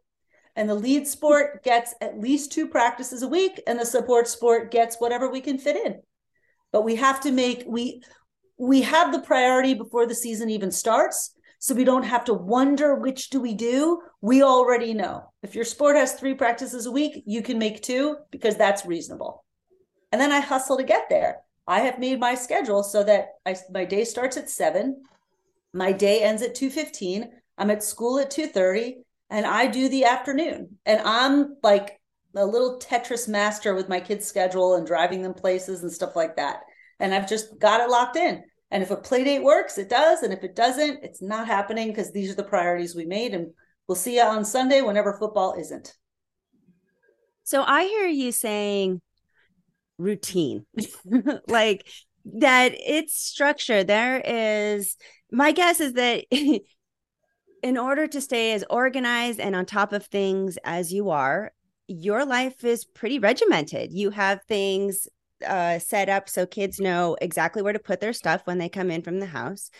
And 0.57 0.67
the 0.67 0.75
lead 0.75 1.07
sport 1.07 1.63
gets 1.63 1.95
at 2.01 2.19
least 2.19 2.53
two 2.53 2.69
practices 2.69 3.23
a 3.23 3.29
week, 3.29 3.61
and 3.67 3.79
the 3.79 3.85
support 3.85 4.29
sport 4.29 4.71
gets 4.71 4.97
whatever 4.97 5.31
we 5.31 5.43
can 5.43 5.59
fit 5.59 5.77
in. 5.77 6.01
But 6.73 6.87
we 6.87 6.97
have 6.97 7.21
to 7.21 7.31
make 7.31 7.65
we 7.67 8.03
we 8.57 8.81
have 8.81 9.13
the 9.13 9.21
priority 9.21 9.75
before 9.75 10.07
the 10.07 10.15
season 10.15 10.49
even 10.49 10.71
starts 10.71 11.35
so 11.63 11.77
we 11.77 11.85
don't 11.85 12.03
have 12.03 12.25
to 12.25 12.35
wonder 12.35 12.97
which 12.97 13.31
do 13.31 13.41
we 13.41 13.55
do. 13.55 14.03
We 14.21 14.43
already 14.43 14.95
know. 14.95 15.33
If 15.45 15.55
your 15.55 15.65
sport 15.65 15.95
has 15.95 16.15
three 16.15 16.35
practices 16.35 16.87
a 16.87 16.91
week, 16.91 17.23
you 17.25 17.41
can 17.41 17.57
make 17.57 17.83
two 17.83 18.17
because 18.33 18.57
that's 18.57 18.85
reasonable. 18.85 19.45
And 20.11 20.21
then 20.21 20.33
I 20.33 20.41
hustle 20.41 20.77
to 20.79 20.83
get 20.83 21.09
there. 21.09 21.37
I 21.65 21.83
have 21.83 22.01
made 22.01 22.19
my 22.19 22.35
schedule 22.35 22.83
so 22.83 23.05
that 23.05 23.29
I, 23.47 23.55
my 23.73 23.85
day 23.85 24.03
starts 24.03 24.37
at 24.37 24.51
7, 24.51 25.05
my 25.73 25.93
day 25.93 26.25
ends 26.25 26.43
at 26.43 26.57
2:15, 26.57 27.31
I'm 27.57 27.71
at 27.71 27.85
school 27.85 28.19
at 28.19 28.33
2:30 28.33 28.97
and 29.31 29.47
I 29.47 29.69
do 29.69 29.89
the 29.89 30.07
afternoon. 30.07 30.79
And 30.85 31.01
I'm 31.05 31.59
like 31.63 32.01
a 32.35 32.45
little 32.45 32.81
Tetris 32.81 33.29
master 33.29 33.73
with 33.77 33.89
my 33.89 34.01
kids' 34.01 34.27
schedule 34.27 34.75
and 34.75 34.85
driving 34.85 35.23
them 35.23 35.35
places 35.35 35.85
and 35.85 35.93
stuff 35.93 36.17
like 36.17 36.35
that. 36.39 36.63
And 36.99 37.15
I've 37.15 37.29
just 37.29 37.57
got 37.61 37.81
it 37.81 37.89
locked 37.89 38.17
in. 38.17 38.43
And 38.73 38.83
if 38.83 38.91
a 38.91 38.97
play 38.97 39.23
date 39.23 39.43
works, 39.43 39.77
it 39.77 39.91
does. 39.91 40.23
And 40.23 40.33
if 40.33 40.43
it 40.43 40.57
doesn't, 40.57 41.05
it's 41.05 41.21
not 41.21 41.47
happening 41.47 41.89
because 41.89 42.11
these 42.11 42.33
are 42.33 42.35
the 42.35 42.43
priorities 42.43 42.95
we 42.95 43.05
made. 43.05 43.35
And 43.35 43.53
we'll 43.87 43.97
see 43.97 44.17
you 44.17 44.23
on 44.23 44.47
Sunday 44.47 44.81
whenever 44.81 45.13
football 45.13 45.55
isn't. 45.59 45.95
So 47.45 47.63
I 47.63 47.85
hear 47.85 48.07
you 48.07 48.33
saying 48.33 49.03
routine, 49.99 50.65
like 51.47 51.87
that 52.25 52.73
it's 52.75 53.21
structure. 53.21 53.85
There 53.85 54.23
is, 54.25 54.97
my 55.31 55.53
guess 55.53 55.79
is 55.79 55.93
that 55.93 56.25
in 57.63 57.77
order 57.77 58.07
to 58.07 58.21
stay 58.23 58.53
as 58.53 58.65
organized 58.71 59.39
and 59.39 59.55
on 59.55 59.67
top 59.67 59.93
of 59.93 60.07
things 60.07 60.57
as 60.65 60.95
you 60.95 61.11
are, 61.11 61.53
your 61.89 62.25
life 62.25 62.65
is 62.65 62.87
pretty 62.87 63.19
regimented. 63.19 63.93
You 63.93 64.09
have 64.11 64.41
things 64.45 65.09
uh, 65.45 65.79
set 65.79 66.09
up 66.09 66.29
so 66.29 66.47
kids 66.47 66.81
know 66.81 67.17
exactly 67.21 67.63
where 67.63 67.73
to 67.73 67.79
put 67.79 68.01
their 68.01 68.13
stuff 68.13 68.43
when 68.45 68.59
they 68.59 68.69
come 68.69 68.91
in 68.91 69.03
from 69.03 69.21
the 69.21 69.27
house. 69.27 69.71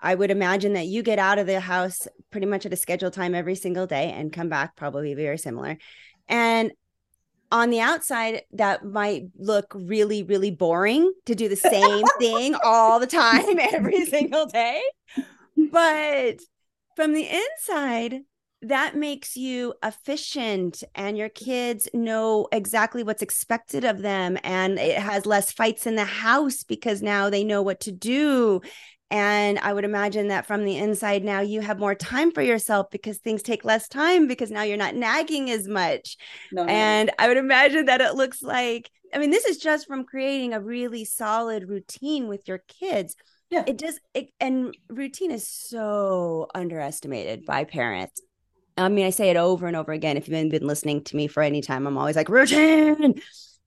I 0.00 0.14
would 0.14 0.30
imagine 0.30 0.74
that 0.74 0.86
you 0.86 1.02
get 1.02 1.18
out 1.18 1.38
of 1.38 1.46
the 1.46 1.60
house 1.60 2.06
pretty 2.30 2.46
much 2.46 2.64
at 2.66 2.72
a 2.72 2.76
scheduled 2.76 3.14
time 3.14 3.34
every 3.34 3.56
single 3.56 3.86
day 3.86 4.12
and 4.12 4.32
come 4.32 4.48
back 4.48 4.76
probably 4.76 5.14
very 5.14 5.38
similar. 5.38 5.76
And 6.28 6.72
on 7.50 7.70
the 7.70 7.80
outside, 7.80 8.42
that 8.52 8.84
might 8.84 9.24
look 9.36 9.72
really, 9.74 10.22
really 10.22 10.50
boring 10.50 11.12
to 11.26 11.34
do 11.34 11.48
the 11.48 11.56
same 11.56 12.04
thing 12.18 12.54
all 12.62 13.00
the 13.00 13.06
time 13.06 13.58
every 13.72 14.04
single 14.04 14.46
day. 14.46 14.82
But 15.56 16.40
from 16.94 17.14
the 17.14 17.26
inside, 17.26 18.20
that 18.62 18.96
makes 18.96 19.36
you 19.36 19.74
efficient 19.84 20.82
and 20.94 21.16
your 21.16 21.28
kids 21.28 21.88
know 21.94 22.48
exactly 22.50 23.02
what's 23.04 23.22
expected 23.22 23.84
of 23.84 24.02
them 24.02 24.36
and 24.42 24.78
it 24.78 24.98
has 24.98 25.26
less 25.26 25.52
fights 25.52 25.86
in 25.86 25.94
the 25.94 26.04
house 26.04 26.64
because 26.64 27.00
now 27.00 27.30
they 27.30 27.44
know 27.44 27.62
what 27.62 27.80
to 27.80 27.92
do. 27.92 28.60
And 29.10 29.58
i 29.60 29.72
would 29.72 29.84
imagine 29.84 30.28
that 30.28 30.46
from 30.46 30.64
the 30.64 30.76
inside 30.76 31.24
now 31.24 31.40
you 31.40 31.62
have 31.62 31.78
more 31.78 31.94
time 31.94 32.30
for 32.30 32.42
yourself 32.42 32.90
because 32.90 33.18
things 33.18 33.42
take 33.42 33.64
less 33.64 33.88
time 33.88 34.26
because 34.26 34.50
now 34.50 34.62
you're 34.62 34.76
not 34.76 34.94
nagging 34.94 35.50
as 35.50 35.66
much. 35.66 36.16
No, 36.52 36.64
no, 36.64 36.70
and 36.70 37.10
i 37.18 37.28
would 37.28 37.38
imagine 37.38 37.86
that 37.86 38.02
it 38.02 38.16
looks 38.16 38.42
like 38.42 38.90
i 39.14 39.18
mean 39.18 39.30
this 39.30 39.46
is 39.46 39.56
just 39.56 39.86
from 39.86 40.04
creating 40.04 40.52
a 40.52 40.60
really 40.60 41.06
solid 41.06 41.68
routine 41.68 42.28
with 42.28 42.46
your 42.48 42.62
kids. 42.68 43.16
Yeah. 43.50 43.64
It 43.66 43.78
does 43.78 43.98
it, 44.12 44.28
and 44.40 44.76
routine 44.90 45.30
is 45.30 45.48
so 45.48 46.48
underestimated 46.54 47.46
by 47.46 47.64
parents 47.64 48.20
I 48.78 48.88
mean, 48.88 49.06
I 49.06 49.10
say 49.10 49.30
it 49.30 49.36
over 49.36 49.66
and 49.66 49.76
over 49.76 49.92
again. 49.92 50.16
If 50.16 50.28
you've 50.28 50.50
been 50.50 50.66
listening 50.66 51.04
to 51.04 51.16
me 51.16 51.26
for 51.26 51.42
any 51.42 51.60
time, 51.60 51.86
I'm 51.86 51.98
always 51.98 52.16
like 52.16 52.28
routine 52.28 53.20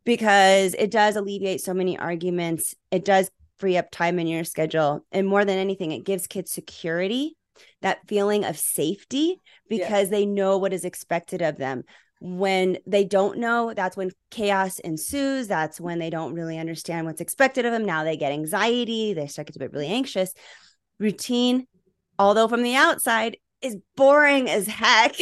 because 0.05 0.73
it 0.75 0.91
does 0.91 1.15
alleviate 1.15 1.61
so 1.61 1.73
many 1.73 1.97
arguments. 1.97 2.75
It 2.91 3.05
does 3.05 3.29
free 3.59 3.77
up 3.77 3.91
time 3.91 4.19
in 4.19 4.27
your 4.27 4.43
schedule. 4.43 5.05
And 5.11 5.27
more 5.27 5.45
than 5.45 5.57
anything, 5.57 5.91
it 5.91 6.05
gives 6.05 6.27
kids 6.27 6.51
security 6.51 7.35
that 7.81 8.07
feeling 8.07 8.43
of 8.43 8.57
safety 8.57 9.39
because 9.69 10.07
yeah. 10.07 10.17
they 10.17 10.25
know 10.25 10.57
what 10.57 10.73
is 10.73 10.85
expected 10.85 11.41
of 11.41 11.57
them 11.57 11.83
when 12.19 12.77
they 12.85 13.03
don't 13.03 13.39
know 13.39 13.73
that's 13.75 13.97
when 13.97 14.11
chaos 14.29 14.77
ensues 14.79 15.47
that's 15.47 15.81
when 15.81 15.97
they 15.97 16.09
don't 16.11 16.35
really 16.35 16.59
understand 16.59 17.05
what's 17.05 17.21
expected 17.21 17.65
of 17.65 17.71
them 17.71 17.83
now 17.83 18.03
they 18.03 18.15
get 18.15 18.31
anxiety 18.31 19.13
they 19.13 19.25
start 19.25 19.47
to 19.47 19.57
get 19.57 19.73
really 19.73 19.87
anxious 19.87 20.31
routine 20.99 21.65
although 22.19 22.47
from 22.47 22.61
the 22.61 22.75
outside 22.75 23.37
is 23.61 23.77
boring 23.95 24.49
as 24.49 24.67
heck 24.67 25.15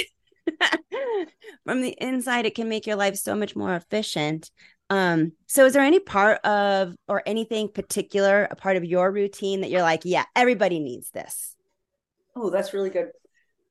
from 1.66 1.82
the 1.82 1.96
inside 2.00 2.46
it 2.46 2.56
can 2.56 2.70
make 2.70 2.88
your 2.88 2.96
life 2.96 3.16
so 3.16 3.36
much 3.36 3.56
more 3.56 3.76
efficient 3.76 4.50
um 4.90 5.32
so 5.48 5.66
is 5.66 5.74
there 5.74 5.84
any 5.84 6.00
part 6.00 6.44
of 6.46 6.96
or 7.08 7.22
anything 7.26 7.70
particular 7.70 8.48
a 8.50 8.56
part 8.56 8.78
of 8.78 8.84
your 8.84 9.12
routine 9.12 9.62
that 9.62 9.70
you're 9.70 9.82
like 9.82 10.02
yeah 10.04 10.26
everybody 10.36 10.80
needs 10.80 11.12
this 11.12 11.56
oh 12.36 12.50
that's 12.50 12.74
really 12.74 12.90
good 12.90 13.10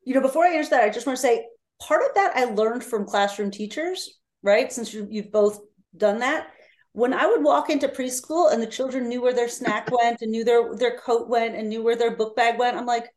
you 0.05 0.15
know 0.15 0.21
before 0.21 0.45
i 0.45 0.55
answer 0.55 0.71
that 0.71 0.85
i 0.85 0.89
just 0.89 1.07
want 1.07 1.17
to 1.17 1.23
say 1.23 1.45
part 1.81 2.03
of 2.03 2.15
that 2.15 2.37
I 2.37 2.45
learned 2.45 2.85
from 2.85 3.07
classroom 3.07 3.51
teachers, 3.51 4.19
right? 4.43 4.73
Since 4.73 4.93
you, 4.93 5.07
you've 5.11 5.33
both 5.33 5.61
done 5.97 6.19
that. 6.19 6.49
When 6.93 7.15
I 7.15 7.27
would 7.27 7.45
walk 7.45 7.71
into 7.71 7.89
preschool 7.89 8.53
and 8.53 8.61
the 8.61 8.67
children 8.67 9.09
knew 9.09 9.23
where 9.23 9.35
their 9.35 9.49
snack 9.49 9.91
went 10.03 10.23
and 10.23 10.31
knew 10.31 10.45
their 10.45 10.75
their 10.75 10.99
coat 10.99 11.29
went 11.29 11.55
and 11.55 11.69
knew 11.69 11.83
where 11.83 11.97
their 11.97 12.17
book 12.17 12.37
bag 12.37 12.59
went, 12.59 12.77
I'm 12.77 12.87
like, 12.87 13.09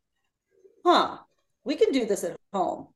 huh, 0.86 1.18
we 1.64 1.76
can 1.76 1.92
do 1.92 2.06
this 2.06 2.24
at 2.24 2.38
home. 2.54 2.88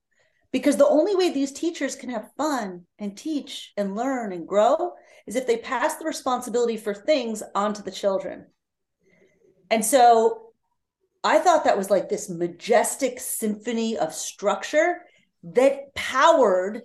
Because 0.51 0.77
the 0.77 0.87
only 0.87 1.15
way 1.15 1.31
these 1.31 1.51
teachers 1.51 1.95
can 1.95 2.09
have 2.11 2.31
fun 2.37 2.85
and 2.97 3.17
teach 3.17 3.73
and 3.75 3.95
learn 3.95 4.31
and 4.31 4.47
grow 4.47 4.93
is 5.27 5.35
if 5.35 5.47
they 5.47 5.57
pass 5.57 5.97
the 5.97 6.05
responsibility 6.05 6.77
for 6.77 6.93
things 6.93 7.43
onto 7.53 7.83
the 7.83 7.91
children. 7.91 8.45
And 9.69 9.83
so 9.83 10.51
I 11.23 11.39
thought 11.39 11.65
that 11.65 11.77
was 11.77 11.89
like 11.89 12.07
this 12.07 12.29
majestic 12.29 13.19
symphony 13.19 13.97
of 13.97 14.13
structure 14.13 15.01
that 15.43 15.93
powered 15.95 16.83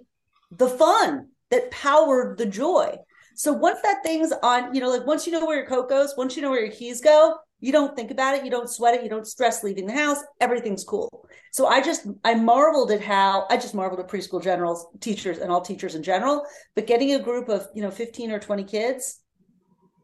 the 0.51 0.69
fun, 0.69 1.29
that 1.51 1.71
powered 1.71 2.39
the 2.39 2.47
joy. 2.47 2.97
So 3.37 3.53
once 3.53 3.81
that 3.83 4.03
thing's 4.03 4.33
on, 4.43 4.75
you 4.75 4.81
know, 4.81 4.91
like 4.91 5.07
once 5.07 5.27
you 5.27 5.33
know 5.33 5.47
where 5.47 5.59
your 5.59 5.67
coat 5.67 5.89
goes, 5.89 6.15
once 6.17 6.37
you 6.37 6.43
know 6.43 6.51
where 6.51 6.65
your 6.65 6.75
keys 6.75 7.01
go, 7.01 7.37
you 7.61 7.73
don't 7.73 7.95
think 7.97 8.11
about 8.11 8.35
it, 8.35 8.45
you 8.45 8.51
don't 8.51 8.69
sweat 8.69 8.95
it, 8.95 9.03
you 9.03 9.11
don't 9.11 9.27
stress 9.27 9.63
leaving 9.63 9.87
the 9.87 9.93
house, 9.93 10.19
everything's 10.41 10.85
cool. 10.85 11.29
So 11.53 11.67
I 11.67 11.81
just 11.83 12.07
I 12.25 12.35
marveled 12.35 12.91
at 12.91 13.01
how 13.01 13.47
I 13.51 13.57
just 13.57 13.75
marveled 13.75 14.01
at 14.01 14.09
preschool 14.09 14.43
generals, 14.43 14.87
teachers 15.01 15.39
and 15.39 15.51
all 15.51 15.61
teachers 15.61 15.95
in 15.95 16.03
general, 16.03 16.45
but 16.75 16.87
getting 16.87 17.13
a 17.15 17.19
group 17.19 17.49
of, 17.49 17.67
you 17.75 17.83
know, 17.83 17.91
15 17.91 18.31
or 18.31 18.39
20 18.39 18.65
kids 18.65 19.21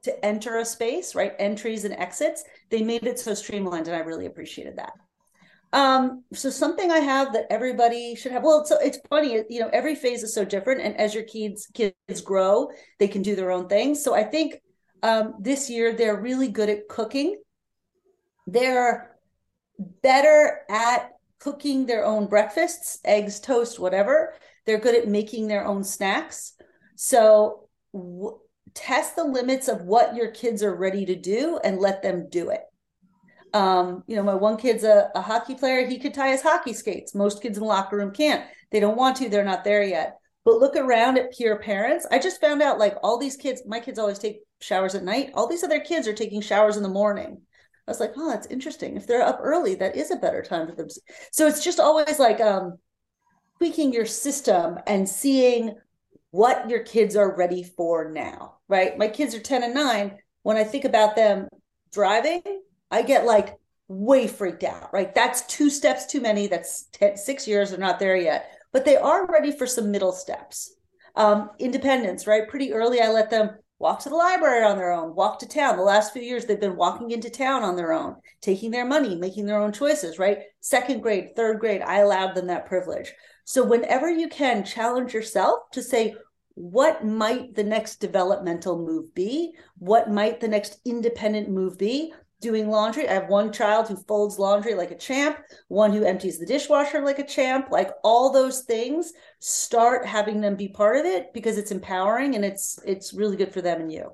to 0.03 0.25
enter 0.25 0.59
a 0.59 0.65
space, 0.65 1.15
right? 1.15 1.33
Entries 1.39 1.85
and 1.85 1.95
exits, 1.95 2.45
they 2.71 2.83
made 2.83 3.05
it 3.07 3.19
so 3.19 3.35
streamlined 3.35 3.89
and 3.89 3.97
I 3.97 4.01
really 4.01 4.27
appreciated 4.27 4.77
that. 4.77 4.93
Um, 5.73 6.25
so 6.33 6.49
something 6.49 6.91
I 6.91 7.01
have 7.01 7.33
that 7.33 7.47
everybody 7.51 8.15
should 8.15 8.33
have. 8.33 8.43
Well, 8.43 8.61
it's, 8.61 8.71
it's 8.71 9.07
funny, 9.11 9.43
you 9.51 9.61
know, 9.61 9.69
every 9.73 9.95
phase 9.95 10.23
is 10.23 10.35
so 10.35 10.45
different, 10.45 10.81
and 10.81 10.97
as 10.97 11.15
your 11.15 11.25
kids 11.25 11.69
kids 11.75 12.21
grow, 12.25 12.71
they 12.99 13.09
can 13.09 13.23
do 13.23 13.37
their 13.37 13.51
own 13.51 13.69
things. 13.69 14.03
So 14.03 14.15
I 14.15 14.23
think 14.23 14.61
um, 15.03 15.35
this 15.41 15.69
year 15.69 15.93
they're 15.93 16.21
really 16.21 16.49
good 16.49 16.69
at 16.69 16.89
cooking. 16.89 17.37
They're 18.47 19.17
better 20.03 20.61
at 20.71 21.13
cooking 21.39 21.87
their 21.87 22.05
own 22.05 22.27
breakfasts, 22.27 22.99
eggs, 23.05 23.41
toast, 23.41 23.79
whatever. 23.79 24.35
They're 24.65 24.79
good 24.79 24.95
at 24.95 25.09
making 25.09 25.49
their 25.49 25.65
own 25.65 25.85
snacks. 25.85 26.55
So 26.97 27.69
w- 27.93 28.39
test 28.75 29.17
the 29.17 29.25
limits 29.25 29.69
of 29.69 29.83
what 29.83 30.17
your 30.17 30.31
kids 30.31 30.63
are 30.63 30.75
ready 30.75 31.07
to 31.07 31.15
do 31.15 31.59
and 31.63 31.79
let 31.79 32.03
them 32.03 32.29
do 32.31 32.51
it. 32.51 32.63
Um, 33.53 34.03
you 34.07 34.17
know, 34.17 34.23
my 34.23 34.35
one 34.35 34.57
kid's 34.57 34.85
a, 34.85 35.11
a 35.15 35.21
hockey 35.21 35.55
player. 35.55 35.87
He 35.87 35.99
could 35.99 36.15
tie 36.15 36.31
his 36.31 36.43
hockey 36.43 36.73
skates. 36.73 37.15
Most 37.15 37.43
kids 37.43 37.57
in 37.57 37.63
the 37.63 37.69
locker 37.69 37.97
room 37.97 38.13
can't. 38.13 38.45
They 38.71 38.81
don't 38.81 38.97
want 38.97 39.17
to. 39.17 39.29
They're 39.29 39.45
not 39.45 39.65
there 39.65 39.83
yet. 39.83 40.19
But 40.45 40.59
look 40.59 40.77
around 40.77 41.19
at 41.19 41.33
peer 41.37 41.59
parents. 41.59 42.07
I 42.11 42.19
just 42.19 42.41
found 42.41 42.63
out 42.63 42.79
like 42.79 42.97
all 43.03 43.19
these 43.19 43.37
kids, 43.37 43.63
my 43.67 43.81
kids 43.81 43.99
always 43.99 44.19
take 44.19 44.41
showers 44.61 44.95
at 44.95 45.05
night. 45.05 45.31
All 45.35 45.49
these 45.49 45.65
other 45.65 45.81
kids 45.81 46.07
are 46.07 46.13
taking 46.13 46.41
showers 46.41 46.77
in 46.77 46.83
the 46.83 46.89
morning. 46.89 47.43
I 47.87 47.91
was 47.91 48.01
like, 48.01 48.15
oh, 48.17 48.31
that's 48.31 48.49
interesting. 48.49 48.97
If 48.97 49.07
they're 49.07 49.23
up 49.23 49.39
early, 49.43 49.77
that 49.77 49.97
is 49.97 50.11
a 50.11 50.17
better 50.17 50.43
time 50.43 50.67
for 50.67 50.75
them. 50.75 50.89
So 51.31 51.47
it's 51.47 51.63
just 51.63 51.79
always 51.79 52.19
like 52.19 52.41
um, 52.41 52.79
tweaking 53.59 53.93
your 53.93 54.07
system 54.07 54.79
and 54.87 55.09
seeing 55.09 55.77
what 56.31 56.69
your 56.69 56.81
kids 56.81 57.15
are 57.17 57.37
ready 57.37 57.63
for 57.63 58.11
now, 58.11 58.57
right? 58.69 58.99
My 58.99 59.09
kids 59.09 59.35
are 59.35 59.41
10 59.41 59.63
and 59.63 59.75
9. 59.75 60.19
When 60.43 60.57
I 60.57 60.65
think 60.65 60.85
about 60.85 61.17
them 61.17 61.49
driving, 61.93 62.43
I 62.91 63.03
get 63.03 63.25
like 63.25 63.57
way 63.89 64.27
freaked 64.27 64.65
out, 64.65 64.93
right? 64.93 65.15
That's 65.15 65.47
two 65.47 65.71
steps 65.71 66.07
too 66.07 66.21
many. 66.21 66.47
That's 66.47 66.85
ten, 66.93 67.17
six 67.17 67.47
years. 67.47 67.71
They're 67.71 67.79
not 67.79 67.99
there 67.99 68.17
yet, 68.17 68.51
but 68.73 68.85
they 68.85 68.97
are 68.97 69.27
ready 69.27 69.53
for 69.53 69.67
some 69.67 69.91
middle 69.91 70.13
steps. 70.13 70.75
Um, 71.15 71.51
independence, 71.59 72.27
right? 72.27 72.49
Pretty 72.49 72.73
early, 72.73 73.01
I 73.01 73.09
let 73.09 73.31
them 73.31 73.51
walk 73.79 74.01
to 74.01 74.09
the 74.09 74.15
library 74.15 74.65
on 74.65 74.77
their 74.77 74.93
own, 74.93 75.15
walk 75.15 75.39
to 75.41 75.49
town. 75.49 75.77
The 75.77 75.83
last 75.83 76.13
few 76.13 76.23
years, 76.23 76.47
they've 76.47 76.61
been 76.61 76.77
walking 76.77 77.11
into 77.11 77.31
town 77.31 77.63
on 77.63 77.77
their 77.77 77.93
own, 77.93 78.17
taking 78.41 78.71
their 78.71 78.87
money, 78.87 79.15
making 79.17 79.47
their 79.47 79.61
own 79.61 79.73
choices, 79.73 80.19
right? 80.19 80.39
Second 80.61 81.03
grade, 81.03 81.37
third 81.37 81.61
grade, 81.61 81.83
I 81.83 81.99
allowed 81.99 82.35
them 82.35 82.47
that 82.47 82.67
privilege. 82.67 83.13
So, 83.45 83.63
whenever 83.65 84.11
you 84.11 84.29
can, 84.29 84.65
challenge 84.65 85.13
yourself 85.13 85.71
to 85.73 85.83
say, 85.83 86.17
what 86.55 87.05
might 87.05 87.55
the 87.55 87.65
next 87.65 87.97
developmental 87.97 88.79
move 88.79 89.15
be? 89.15 89.53
What 89.79 90.11
might 90.11 90.41
the 90.41 90.49
next 90.49 90.81
independent 90.87 91.51
move 91.51 91.77
be? 91.77 92.15
Doing 92.41 92.69
laundry. 92.69 93.09
I 93.09 93.15
have 93.15 93.29
one 93.29 93.53
child 93.53 93.89
who 93.89 93.97
folds 93.97 94.39
laundry 94.39 94.75
like 94.75 94.91
a 94.91 94.99
champ, 94.99 95.39
one 95.69 95.93
who 95.93 96.05
empties 96.05 96.39
the 96.39 96.47
dishwasher 96.47 97.01
like 97.01 97.19
a 97.19 97.27
champ. 97.27 97.69
Like 97.71 97.91
all 98.05 98.33
those 98.33 98.63
things, 98.63 99.13
start 99.39 100.07
having 100.07 100.41
them 100.41 100.57
be 100.57 100.69
part 100.69 100.97
of 100.97 101.07
it 101.07 101.33
because 101.33 101.59
it's 101.59 101.71
empowering 101.71 102.35
and 102.35 102.45
it's 102.45 102.79
it's 102.85 103.15
really 103.15 103.37
good 103.37 103.53
for 103.53 103.63
them 103.63 103.81
and 103.81 103.93
you. 103.93 104.13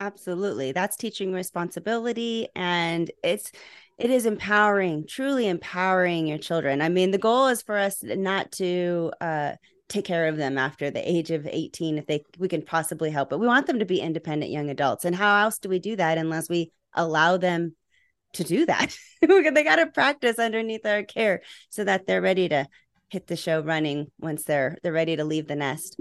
Absolutely. 0.00 0.72
That's 0.72 0.96
teaching 0.96 1.32
responsibility 1.32 2.48
and 2.54 3.10
it's 3.22 3.50
it 3.98 4.10
is 4.10 4.26
empowering, 4.26 5.06
truly 5.08 5.48
empowering 5.48 6.26
your 6.26 6.36
children. 6.36 6.82
I 6.82 6.90
mean, 6.90 7.12
the 7.12 7.18
goal 7.18 7.46
is 7.46 7.62
for 7.62 7.78
us 7.78 8.02
not 8.02 8.52
to 8.52 9.12
uh 9.20 9.52
take 9.88 10.04
care 10.04 10.26
of 10.26 10.36
them 10.36 10.58
after 10.58 10.90
the 10.90 11.08
age 11.08 11.30
of 11.30 11.46
18 11.46 11.96
if 11.96 12.06
they 12.06 12.24
we 12.38 12.48
can 12.48 12.60
possibly 12.60 13.08
help 13.08 13.30
but 13.30 13.38
We 13.38 13.46
want 13.46 13.68
them 13.68 13.78
to 13.78 13.84
be 13.84 14.00
independent 14.00 14.50
young 14.50 14.68
adults. 14.68 15.04
And 15.04 15.14
how 15.14 15.44
else 15.44 15.58
do 15.58 15.68
we 15.68 15.78
do 15.78 15.96
that 15.96 16.18
unless 16.18 16.48
we 16.48 16.72
allow 16.96 17.36
them 17.36 17.74
to 18.34 18.44
do 18.44 18.66
that. 18.66 18.96
they 19.20 19.64
got 19.64 19.76
to 19.76 19.86
practice 19.86 20.38
underneath 20.38 20.86
our 20.86 21.02
care 21.02 21.42
so 21.70 21.84
that 21.84 22.06
they're 22.06 22.22
ready 22.22 22.48
to 22.48 22.66
hit 23.08 23.26
the 23.26 23.36
show 23.36 23.60
running 23.60 24.08
once 24.18 24.44
they're 24.44 24.76
they're 24.82 24.92
ready 24.92 25.16
to 25.16 25.24
leave 25.24 25.46
the 25.46 25.56
nest. 25.56 26.00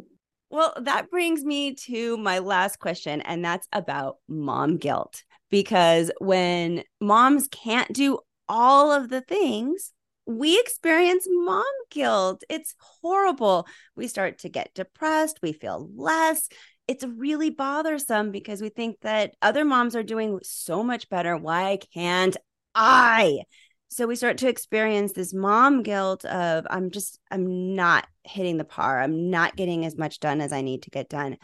Well, 0.49 0.73
that 0.81 1.10
brings 1.10 1.43
me 1.43 1.75
to 1.86 2.17
my 2.17 2.39
last 2.39 2.79
question 2.79 3.21
and 3.21 3.43
that's 3.43 3.67
about 3.73 4.17
mom 4.27 4.77
guilt 4.77 5.23
because 5.49 6.12
when 6.19 6.84
moms 7.01 7.47
can't 7.47 7.91
do 7.93 8.19
all 8.47 8.91
of 8.91 9.10
the 9.10 9.21
things, 9.21 9.91
we 10.25 10.60
experience 10.60 11.27
mom 11.29 11.65
guilt. 11.91 12.43
It's 12.49 12.75
horrible. 12.79 13.67
We 13.95 14.08
start 14.08 14.39
to 14.39 14.49
get 14.49 14.73
depressed, 14.73 15.39
we 15.41 15.51
feel 15.51 15.89
less 15.95 16.47
it's 16.88 17.04
really 17.04 17.50
bothersome 17.50 18.32
because 18.32 18.62
we 18.62 18.69
think 18.69 19.00
that 19.02 19.36
other 19.41 19.65
moms 19.65 19.95
are 19.95 20.04
doing 20.04 20.39
so 20.43 20.84
much 20.84 21.10
better. 21.10 21.36
Why 21.36 21.80
can't 21.93 22.38
I? 22.74 23.41
So 23.89 24.08
we 24.08 24.15
start 24.15 24.38
to 24.39 24.50
experience 24.50 25.13
this 25.13 25.34
mom 25.34 25.84
guilt 25.84 26.26
of 26.26 26.67
I'm 26.69 26.91
just 26.91 27.19
I'm 27.32 27.76
not 27.76 28.08
hitting 28.24 28.58
the 28.58 28.65
par. 28.65 29.00
I'm 29.00 29.30
not 29.30 29.56
getting 29.56 29.86
as 29.86 29.98
much 29.98 30.19
done 30.19 30.41
as 30.41 30.52
I 30.52 30.62
need 30.62 30.84
to 30.84 30.89
get 30.89 31.10
done. 31.10 31.38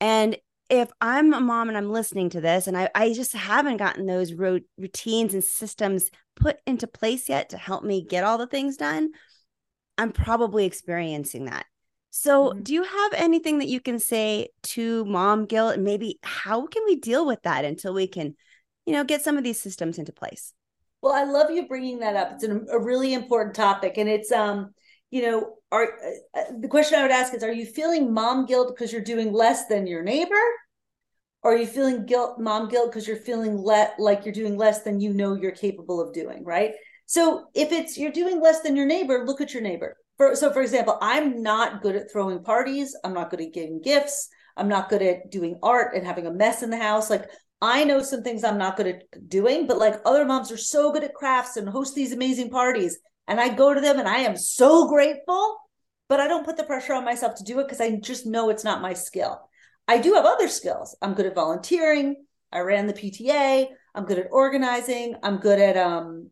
And 0.00 0.36
if 0.70 0.90
I'm 1.00 1.32
a 1.32 1.40
mom 1.40 1.68
and 1.68 1.76
I'm 1.76 1.90
listening 1.90 2.30
to 2.30 2.40
this 2.40 2.66
and 2.66 2.76
I, 2.76 2.90
I 2.94 3.12
just 3.14 3.32
haven't 3.32 3.78
gotten 3.78 4.06
those 4.06 4.34
ro- 4.34 4.60
routines 4.76 5.32
and 5.34 5.42
systems 5.42 6.10
put 6.36 6.58
into 6.66 6.86
place 6.86 7.28
yet 7.28 7.50
to 7.50 7.56
help 7.56 7.82
me 7.82 8.04
get 8.04 8.22
all 8.22 8.38
the 8.38 8.46
things 8.46 8.76
done, 8.76 9.10
I'm 9.96 10.12
probably 10.12 10.66
experiencing 10.66 11.46
that. 11.46 11.66
So, 12.10 12.50
mm-hmm. 12.50 12.62
do 12.62 12.72
you 12.74 12.82
have 12.82 13.12
anything 13.14 13.58
that 13.58 13.68
you 13.68 13.80
can 13.80 13.98
say 13.98 14.48
to 14.64 15.04
mom 15.04 15.46
guilt 15.46 15.74
and 15.74 15.84
maybe 15.84 16.18
how 16.22 16.66
can 16.66 16.82
we 16.84 16.96
deal 16.96 17.26
with 17.26 17.42
that 17.42 17.64
until 17.64 17.94
we 17.94 18.06
can, 18.06 18.34
you 18.86 18.92
know, 18.92 19.04
get 19.04 19.22
some 19.22 19.36
of 19.36 19.44
these 19.44 19.60
systems 19.60 19.98
into 19.98 20.12
place? 20.12 20.52
Well, 21.02 21.12
I 21.12 21.24
love 21.24 21.50
you 21.50 21.68
bringing 21.68 22.00
that 22.00 22.16
up. 22.16 22.32
It's 22.32 22.44
an, 22.44 22.66
a 22.70 22.78
really 22.78 23.14
important 23.14 23.54
topic 23.54 23.98
and 23.98 24.08
it's 24.08 24.32
um, 24.32 24.74
you 25.10 25.22
know, 25.22 25.54
are 25.70 25.84
uh, 25.84 26.38
uh, 26.38 26.44
the 26.60 26.68
question 26.68 26.98
I 26.98 27.02
would 27.02 27.10
ask 27.10 27.34
is 27.34 27.42
are 27.42 27.52
you 27.52 27.66
feeling 27.66 28.12
mom 28.12 28.46
guilt 28.46 28.74
because 28.74 28.92
you're 28.92 29.02
doing 29.02 29.32
less 29.32 29.66
than 29.66 29.86
your 29.86 30.02
neighbor? 30.02 30.34
Or 31.42 31.54
are 31.54 31.56
you 31.56 31.66
feeling 31.66 32.04
guilt 32.04 32.40
mom 32.40 32.68
guilt 32.68 32.90
because 32.90 33.06
you're 33.06 33.16
feeling 33.16 33.56
let 33.56 33.94
like 33.98 34.24
you're 34.24 34.34
doing 34.34 34.56
less 34.56 34.82
than 34.82 35.00
you 35.00 35.12
know 35.12 35.34
you're 35.34 35.52
capable 35.52 36.00
of 36.00 36.12
doing, 36.12 36.44
right? 36.44 36.72
So, 37.06 37.46
if 37.54 37.72
it's 37.72 37.96
you're 37.96 38.12
doing 38.12 38.40
less 38.40 38.60
than 38.60 38.76
your 38.76 38.86
neighbor, 38.86 39.24
look 39.24 39.40
at 39.40 39.54
your 39.54 39.62
neighbor 39.62 39.96
for, 40.18 40.36
so 40.36 40.52
for 40.52 40.60
example, 40.60 40.98
I'm 41.00 41.42
not 41.42 41.80
good 41.82 41.96
at 41.96 42.10
throwing 42.12 42.42
parties. 42.42 42.94
I'm 43.04 43.14
not 43.14 43.30
good 43.30 43.40
at 43.40 43.54
giving 43.54 43.80
gifts. 43.80 44.28
I'm 44.56 44.68
not 44.68 44.88
good 44.88 45.02
at 45.02 45.30
doing 45.30 45.58
art 45.62 45.94
and 45.94 46.06
having 46.06 46.26
a 46.26 46.32
mess 46.32 46.62
in 46.62 46.70
the 46.70 46.76
house. 46.76 47.08
Like 47.08 47.30
I 47.62 47.84
know 47.84 48.02
some 48.02 48.22
things 48.22 48.44
I'm 48.44 48.58
not 48.58 48.76
good 48.76 48.86
at 48.86 49.28
doing, 49.28 49.66
but 49.66 49.78
like 49.78 50.00
other 50.04 50.24
moms 50.24 50.52
are 50.52 50.58
so 50.58 50.92
good 50.92 51.04
at 51.04 51.14
crafts 51.14 51.56
and 51.56 51.68
host 51.68 51.94
these 51.94 52.12
amazing 52.12 52.50
parties. 52.50 52.98
And 53.26 53.40
I 53.40 53.48
go 53.48 53.72
to 53.72 53.80
them 53.80 53.98
and 53.98 54.08
I 54.08 54.18
am 54.18 54.36
so 54.36 54.88
grateful, 54.88 55.56
but 56.08 56.20
I 56.20 56.28
don't 56.28 56.44
put 56.44 56.56
the 56.56 56.64
pressure 56.64 56.94
on 56.94 57.04
myself 57.04 57.36
to 57.36 57.44
do 57.44 57.60
it 57.60 57.64
because 57.64 57.80
I 57.80 57.96
just 57.96 58.26
know 58.26 58.50
it's 58.50 58.64
not 58.64 58.82
my 58.82 58.94
skill. 58.94 59.40
I 59.86 59.98
do 59.98 60.14
have 60.14 60.24
other 60.24 60.48
skills. 60.48 60.96
I'm 61.00 61.14
good 61.14 61.26
at 61.26 61.34
volunteering. 61.34 62.16
I 62.52 62.60
ran 62.60 62.86
the 62.86 62.92
PTA. 62.92 63.66
I'm 63.94 64.04
good 64.04 64.18
at 64.18 64.28
organizing. 64.30 65.16
I'm 65.22 65.38
good 65.38 65.58
at 65.58 65.76
um, 65.76 66.30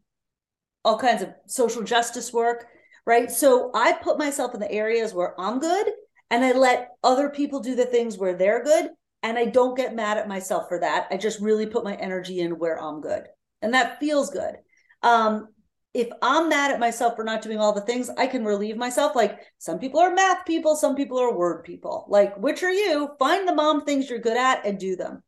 all 0.84 0.98
kinds 0.98 1.22
of 1.22 1.30
social 1.46 1.82
justice 1.82 2.32
work, 2.32 2.66
right? 3.06 3.30
So 3.30 3.70
I 3.72 3.92
put 3.92 4.18
myself 4.18 4.52
in 4.54 4.60
the 4.60 4.70
areas 4.70 5.14
where 5.14 5.40
I'm 5.40 5.60
good 5.60 5.86
and 6.30 6.44
I 6.44 6.52
let 6.52 6.90
other 7.04 7.30
people 7.30 7.60
do 7.60 7.74
the 7.74 7.86
things 7.86 8.18
where 8.18 8.34
they're 8.34 8.62
good. 8.62 8.90
And 9.22 9.38
I 9.38 9.46
don't 9.46 9.76
get 9.76 9.94
mad 9.94 10.18
at 10.18 10.28
myself 10.28 10.68
for 10.68 10.78
that. 10.80 11.08
I 11.10 11.16
just 11.16 11.40
really 11.40 11.66
put 11.66 11.84
my 11.84 11.94
energy 11.94 12.40
in 12.40 12.58
where 12.58 12.80
I'm 12.80 13.00
good. 13.00 13.24
And 13.62 13.74
that 13.74 13.98
feels 13.98 14.30
good. 14.30 14.56
Um, 15.02 15.48
if 15.94 16.08
I'm 16.20 16.48
mad 16.48 16.72
at 16.72 16.78
myself 16.78 17.16
for 17.16 17.24
not 17.24 17.42
doing 17.42 17.58
all 17.58 17.72
the 17.72 17.80
things, 17.80 18.10
I 18.18 18.26
can 18.26 18.44
relieve 18.44 18.76
myself. 18.76 19.16
Like 19.16 19.38
some 19.58 19.78
people 19.78 19.98
are 19.98 20.14
math 20.14 20.44
people, 20.44 20.76
some 20.76 20.94
people 20.94 21.18
are 21.18 21.34
word 21.34 21.64
people. 21.64 22.06
Like, 22.08 22.36
which 22.36 22.62
are 22.62 22.70
you? 22.70 23.10
Find 23.18 23.48
the 23.48 23.54
mom 23.54 23.84
things 23.84 24.10
you're 24.10 24.18
good 24.18 24.36
at 24.36 24.66
and 24.66 24.78
do 24.78 24.94
them. 24.94 25.22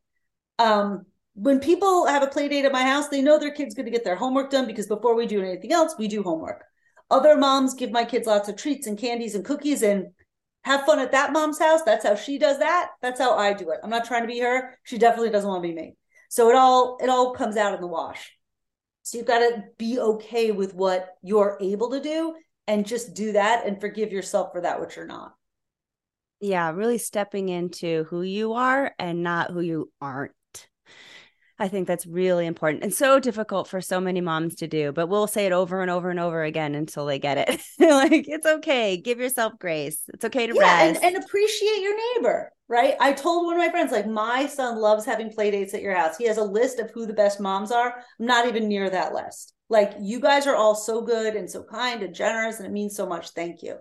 Um, 0.58 1.06
when 1.34 1.58
people 1.58 2.06
have 2.06 2.22
a 2.22 2.26
play 2.26 2.48
date 2.48 2.66
at 2.66 2.72
my 2.72 2.82
house, 2.82 3.08
they 3.08 3.22
know 3.22 3.38
their 3.38 3.52
kid's 3.52 3.74
going 3.74 3.86
to 3.86 3.92
get 3.92 4.04
their 4.04 4.16
homework 4.16 4.50
done 4.50 4.66
because 4.66 4.86
before 4.86 5.14
we 5.14 5.26
do 5.26 5.40
anything 5.40 5.72
else, 5.72 5.94
we 5.98 6.06
do 6.06 6.22
homework. 6.22 6.64
Other 7.10 7.36
moms 7.36 7.74
give 7.74 7.90
my 7.90 8.04
kids 8.04 8.26
lots 8.26 8.48
of 8.48 8.56
treats 8.56 8.86
and 8.86 8.98
candies 8.98 9.34
and 9.34 9.44
cookies 9.44 9.82
and 9.82 10.08
have 10.64 10.84
fun 10.84 10.98
at 10.98 11.12
that 11.12 11.32
mom's 11.32 11.58
house. 11.58 11.82
That's 11.82 12.04
how 12.04 12.14
she 12.14 12.38
does 12.38 12.58
that. 12.58 12.90
That's 13.00 13.20
how 13.20 13.36
I 13.36 13.54
do 13.54 13.70
it. 13.70 13.80
I'm 13.82 13.90
not 13.90 14.04
trying 14.04 14.22
to 14.22 14.28
be 14.28 14.40
her. 14.40 14.78
She 14.82 14.98
definitely 14.98 15.30
doesn't 15.30 15.48
want 15.48 15.62
to 15.62 15.68
be 15.68 15.74
me. 15.74 15.96
So 16.28 16.50
it 16.50 16.54
all 16.54 16.98
it 17.02 17.08
all 17.08 17.32
comes 17.32 17.56
out 17.56 17.74
in 17.74 17.80
the 17.80 17.86
wash. 17.86 18.36
So 19.02 19.16
you've 19.16 19.26
got 19.26 19.38
to 19.38 19.64
be 19.78 19.98
okay 19.98 20.50
with 20.50 20.74
what 20.74 21.16
you're 21.22 21.56
able 21.62 21.90
to 21.92 22.00
do 22.00 22.34
and 22.66 22.86
just 22.86 23.14
do 23.14 23.32
that 23.32 23.66
and 23.66 23.80
forgive 23.80 24.12
yourself 24.12 24.52
for 24.52 24.60
that 24.60 24.80
which 24.80 24.96
you're 24.96 25.06
not. 25.06 25.34
Yeah, 26.40 26.70
really 26.70 26.98
stepping 26.98 27.48
into 27.48 28.04
who 28.04 28.22
you 28.22 28.52
are 28.52 28.94
and 28.98 29.22
not 29.22 29.50
who 29.50 29.60
you 29.60 29.90
aren't. 30.00 30.32
I 31.60 31.66
think 31.68 31.88
that's 31.88 32.06
really 32.06 32.46
important 32.46 32.84
and 32.84 32.94
so 32.94 33.18
difficult 33.18 33.66
for 33.66 33.80
so 33.80 34.00
many 34.00 34.20
moms 34.20 34.54
to 34.56 34.68
do, 34.68 34.92
but 34.92 35.08
we'll 35.08 35.26
say 35.26 35.46
it 35.46 35.52
over 35.52 35.82
and 35.82 35.90
over 35.90 36.08
and 36.08 36.20
over 36.20 36.44
again 36.44 36.76
until 36.76 37.04
they 37.04 37.18
get 37.18 37.36
it. 37.36 37.60
like, 37.80 38.28
it's 38.28 38.46
okay. 38.46 38.96
Give 38.96 39.18
yourself 39.18 39.54
grace. 39.58 40.02
It's 40.14 40.24
okay 40.24 40.46
to 40.46 40.54
yeah, 40.54 40.60
rest. 40.62 41.02
And, 41.02 41.16
and 41.16 41.24
appreciate 41.24 41.80
your 41.80 41.96
neighbor, 42.14 42.52
right? 42.68 42.94
I 43.00 43.12
told 43.12 43.46
one 43.46 43.56
of 43.56 43.58
my 43.58 43.70
friends, 43.70 43.90
like, 43.90 44.06
my 44.06 44.46
son 44.46 44.78
loves 44.78 45.04
having 45.04 45.30
play 45.30 45.50
dates 45.50 45.74
at 45.74 45.82
your 45.82 45.96
house. 45.96 46.16
He 46.16 46.26
has 46.26 46.38
a 46.38 46.44
list 46.44 46.78
of 46.78 46.92
who 46.92 47.06
the 47.06 47.12
best 47.12 47.40
moms 47.40 47.72
are. 47.72 47.92
I'm 48.20 48.26
not 48.26 48.46
even 48.46 48.68
near 48.68 48.88
that 48.90 49.12
list. 49.12 49.52
Like, 49.68 49.94
you 50.00 50.20
guys 50.20 50.46
are 50.46 50.56
all 50.56 50.76
so 50.76 51.02
good 51.02 51.34
and 51.34 51.50
so 51.50 51.64
kind 51.64 52.02
and 52.02 52.14
generous, 52.14 52.58
and 52.58 52.66
it 52.66 52.72
means 52.72 52.94
so 52.94 53.06
much. 53.06 53.30
Thank 53.30 53.62
you. 53.62 53.78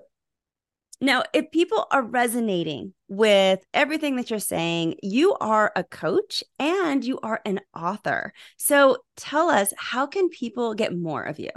Now, 1.00 1.24
if 1.32 1.52
people 1.52 1.86
are 1.92 2.02
resonating 2.02 2.94
with 3.08 3.64
everything 3.74 4.16
that 4.16 4.32
you're 4.32 4.40
saying, 4.40 4.96
you 5.04 5.36
are 5.36 5.72
a 5.76 5.84
coach 5.84 6.44
and 6.58 7.06
you 7.06 7.20
are 7.22 7.40
an 7.46 7.60
author. 7.76 8.34
So 8.58 8.98
tell 9.16 9.50
us, 9.50 9.74
how 9.78 10.08
can 10.08 10.30
people 10.30 10.74
get 10.74 10.98
more 10.98 11.24
of 11.24 11.38
you? 11.38 11.52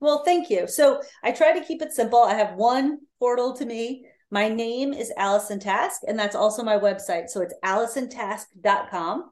Well, 0.00 0.22
thank 0.22 0.50
you. 0.50 0.66
So 0.68 1.00
I 1.22 1.32
try 1.32 1.58
to 1.58 1.64
keep 1.64 1.80
it 1.80 1.92
simple. 1.92 2.22
I 2.22 2.34
have 2.34 2.56
one 2.56 2.98
portal 3.18 3.56
to 3.56 3.64
me. 3.64 4.04
My 4.30 4.48
name 4.48 4.92
is 4.92 5.12
Allison 5.16 5.58
Task, 5.58 6.02
and 6.06 6.18
that's 6.18 6.36
also 6.36 6.62
my 6.62 6.76
website. 6.76 7.28
So 7.28 7.40
it's 7.40 7.54
allisontask.com. 7.64 9.30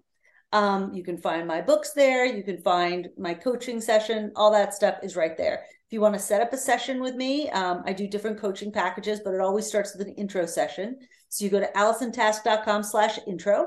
Um, 0.52 0.94
you 0.94 1.02
can 1.02 1.18
find 1.18 1.46
my 1.46 1.60
books 1.60 1.92
there. 1.92 2.24
You 2.24 2.42
can 2.42 2.62
find 2.62 3.08
my 3.18 3.34
coaching 3.34 3.82
session. 3.82 4.32
All 4.34 4.52
that 4.52 4.72
stuff 4.72 4.96
is 5.02 5.16
right 5.16 5.36
there. 5.36 5.64
You 5.92 6.00
want 6.00 6.14
to 6.14 6.20
set 6.20 6.40
up 6.40 6.52
a 6.52 6.56
session 6.56 7.00
with 7.00 7.14
me, 7.14 7.50
um, 7.50 7.82
I 7.84 7.92
do 7.92 8.08
different 8.08 8.40
coaching 8.40 8.72
packages, 8.72 9.20
but 9.20 9.34
it 9.34 9.40
always 9.40 9.66
starts 9.66 9.94
with 9.94 10.06
an 10.06 10.14
intro 10.14 10.46
session. 10.46 10.98
So 11.28 11.44
you 11.44 11.50
go 11.50 11.60
to 11.60 11.70
allisontask.com 11.76 12.82
slash 12.82 13.18
intro. 13.26 13.66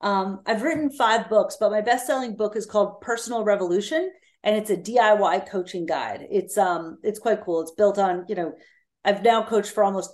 Um, 0.00 0.40
I've 0.46 0.62
written 0.62 0.90
five 0.90 1.28
books, 1.28 1.56
but 1.60 1.70
my 1.70 1.80
best-selling 1.80 2.34
book 2.34 2.56
is 2.56 2.66
called 2.66 3.00
Personal 3.00 3.44
Revolution, 3.44 4.10
and 4.42 4.56
it's 4.56 4.70
a 4.70 4.76
DIY 4.76 5.48
coaching 5.48 5.86
guide. 5.86 6.26
It's 6.30 6.56
um 6.58 6.98
it's 7.02 7.18
quite 7.18 7.42
cool. 7.42 7.60
It's 7.60 7.72
built 7.72 7.98
on, 7.98 8.24
you 8.28 8.34
know, 8.34 8.54
I've 9.04 9.22
now 9.22 9.42
coached 9.42 9.72
for 9.72 9.84
almost 9.84 10.10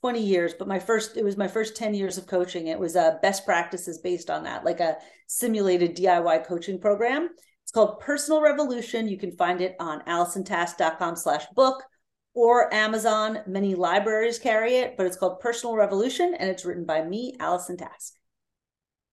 20 0.00 0.20
years, 0.20 0.54
but 0.58 0.68
my 0.68 0.78
first 0.78 1.16
it 1.16 1.24
was 1.24 1.36
my 1.36 1.48
first 1.48 1.76
10 1.76 1.94
years 1.94 2.18
of 2.18 2.26
coaching. 2.26 2.66
It 2.66 2.78
was 2.78 2.96
a 2.96 3.02
uh, 3.02 3.18
best 3.20 3.46
practices 3.46 3.98
based 3.98 4.30
on 4.30 4.44
that, 4.44 4.64
like 4.64 4.80
a 4.80 4.96
simulated 5.26 5.96
DIY 5.96 6.46
coaching 6.46 6.80
program. 6.80 7.30
It's 7.68 7.72
called 7.74 8.00
Personal 8.00 8.40
Revolution. 8.40 9.08
You 9.08 9.18
can 9.18 9.30
find 9.32 9.60
it 9.60 9.76
on 9.78 10.00
allisontask.com 10.06 11.16
slash 11.16 11.44
book 11.54 11.84
or 12.32 12.72
Amazon. 12.72 13.40
Many 13.46 13.74
libraries 13.74 14.38
carry 14.38 14.76
it, 14.76 14.96
but 14.96 15.04
it's 15.04 15.18
called 15.18 15.40
Personal 15.40 15.76
Revolution 15.76 16.34
and 16.38 16.48
it's 16.48 16.64
written 16.64 16.86
by 16.86 17.02
me, 17.04 17.34
Allison 17.38 17.76
Task. 17.76 18.14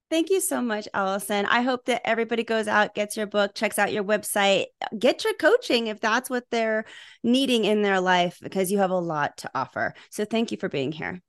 Thank 0.10 0.30
you 0.30 0.39
so 0.39 0.62
much, 0.62 0.88
Allison. 0.94 1.46
I 1.48 1.63
hope 1.63 1.84
that 1.88 2.08
everybody 2.08 2.46
goes 2.46 2.70
out, 2.70 2.96
gets 2.96 3.18
your 3.18 3.28
book, 3.28 3.56
checks 3.56 3.78
out 3.78 3.91
your 3.91 4.06
website, 4.06 4.68
get 4.98 5.26
your 5.26 5.34
coaching 5.34 5.88
if 5.88 6.00
that's 6.00 6.30
what 6.30 6.46
they're 6.50 6.86
needing 7.24 7.65
in 7.65 7.82
their 7.82 8.00
life, 8.00 8.39
because 8.41 8.72
you 8.72 8.78
have 8.78 8.91
a 8.91 8.98
lot 8.98 9.36
to 9.39 9.52
offer. 9.54 9.96
So 10.12 10.24
thank 10.24 10.54
you 10.54 10.58
for 10.58 10.70
being 10.70 10.94
here. 10.94 11.22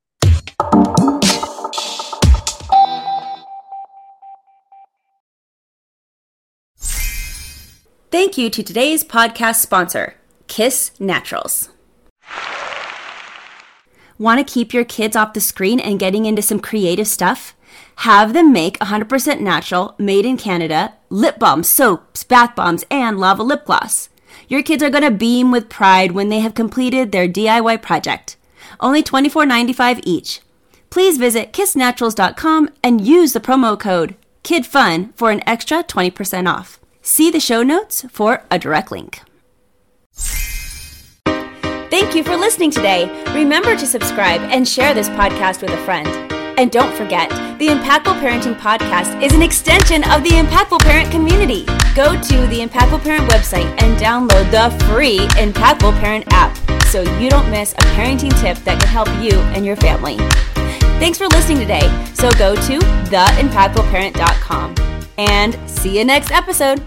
Thank 8.17 8.39
you 8.39 8.49
to 8.49 8.63
today's 8.63 9.05
podcast 9.05 9.57
sponsor, 9.57 10.15
Kiss 10.47 10.93
Naturals. 10.99 11.69
Want 14.17 14.39
to 14.39 14.55
keep 14.55 14.73
your 14.73 14.87
kids 14.87 15.15
off 15.15 15.35
the 15.35 15.41
screen 15.41 15.79
and 15.79 16.01
getting 16.01 16.25
into 16.25 16.41
some 16.41 16.59
creative 16.59 17.09
stuff? 17.09 17.55
Have 17.97 18.33
them 18.33 18.55
make 18.55 18.79
100% 18.79 19.41
natural, 19.41 19.95
made 19.99 20.25
in 20.25 20.39
Canada, 20.39 20.95
lip 21.11 21.39
balms, 21.39 21.69
soaps, 21.69 22.25
bath 22.25 22.57
bombs, 22.57 22.87
and 22.91 23.21
lava 23.21 23.43
lip 23.43 23.67
gloss. 23.67 24.09
Your 24.49 24.63
kids 24.63 24.83
are 24.83 24.89
going 24.89 25.05
to 25.05 25.11
beam 25.11 25.51
with 25.51 25.69
pride 25.69 26.13
when 26.13 26.31
they 26.31 26.41
have 26.41 26.55
completed 26.55 27.13
their 27.13 27.29
DIY 27.29 27.83
project. 27.83 28.39
Only 28.81 29.03
$24.95 29.03 30.01
each. 30.05 30.41
Please 30.89 31.19
visit 31.19 31.53
kissnaturals.com 31.53 32.71
and 32.83 33.07
use 33.07 33.35
the 33.35 33.41
promo 33.41 33.79
code 33.79 34.17
KIDFUN 34.43 35.15
for 35.15 35.31
an 35.31 35.47
extra 35.47 35.85
20% 35.85 36.51
off. 36.51 36.81
See 37.09 37.31
the 37.31 37.39
show 37.39 37.63
notes 37.63 38.05
for 38.11 38.43
a 38.51 38.59
direct 38.59 38.91
link. 38.91 39.21
Thank 41.89 42.17
you 42.17 42.25
for 42.25 42.37
listening 42.37 42.73
today. 42.73 43.07
Remember 43.33 43.77
to 43.77 43.87
subscribe 43.87 44.41
and 44.41 44.67
share 44.67 44.93
this 44.93 45.09
podcast 45.11 45.63
with 45.63 45.71
a 45.71 45.77
friend. 45.85 46.09
And 46.59 46.73
don't 46.73 46.93
forget, 46.97 47.31
the 47.61 47.69
Impactful 47.69 48.19
Parenting 48.21 48.59
Podcast 48.59 49.23
is 49.23 49.33
an 49.33 49.41
extension 49.41 50.03
of 50.11 50.25
the 50.25 50.31
Impactful 50.31 50.81
Parent 50.81 51.13
community. 51.13 51.65
Go 51.95 52.21
to 52.21 52.47
the 52.49 52.59
Impactful 52.59 53.05
Parent 53.05 53.31
website 53.31 53.71
and 53.81 53.97
download 54.01 54.51
the 54.51 54.77
free 54.87 55.19
Impactful 55.41 55.97
Parent 56.01 56.25
app 56.31 56.57
so 56.87 57.03
you 57.21 57.31
don't 57.31 57.49
miss 57.53 57.73
a 57.75 57.83
parenting 57.95 58.37
tip 58.41 58.59
that 58.65 58.81
can 58.81 58.89
help 58.89 59.07
you 59.23 59.39
and 59.55 59.65
your 59.65 59.77
family. 59.77 60.17
Thanks 60.99 61.19
for 61.19 61.29
listening 61.29 61.59
today. 61.59 61.89
So 62.15 62.33
go 62.33 62.57
to 62.57 62.81
theimpactfulparent.com 62.81 64.75
and 65.19 65.71
see 65.71 65.99
you 65.99 66.05
next 66.05 66.33
episode. 66.33 66.83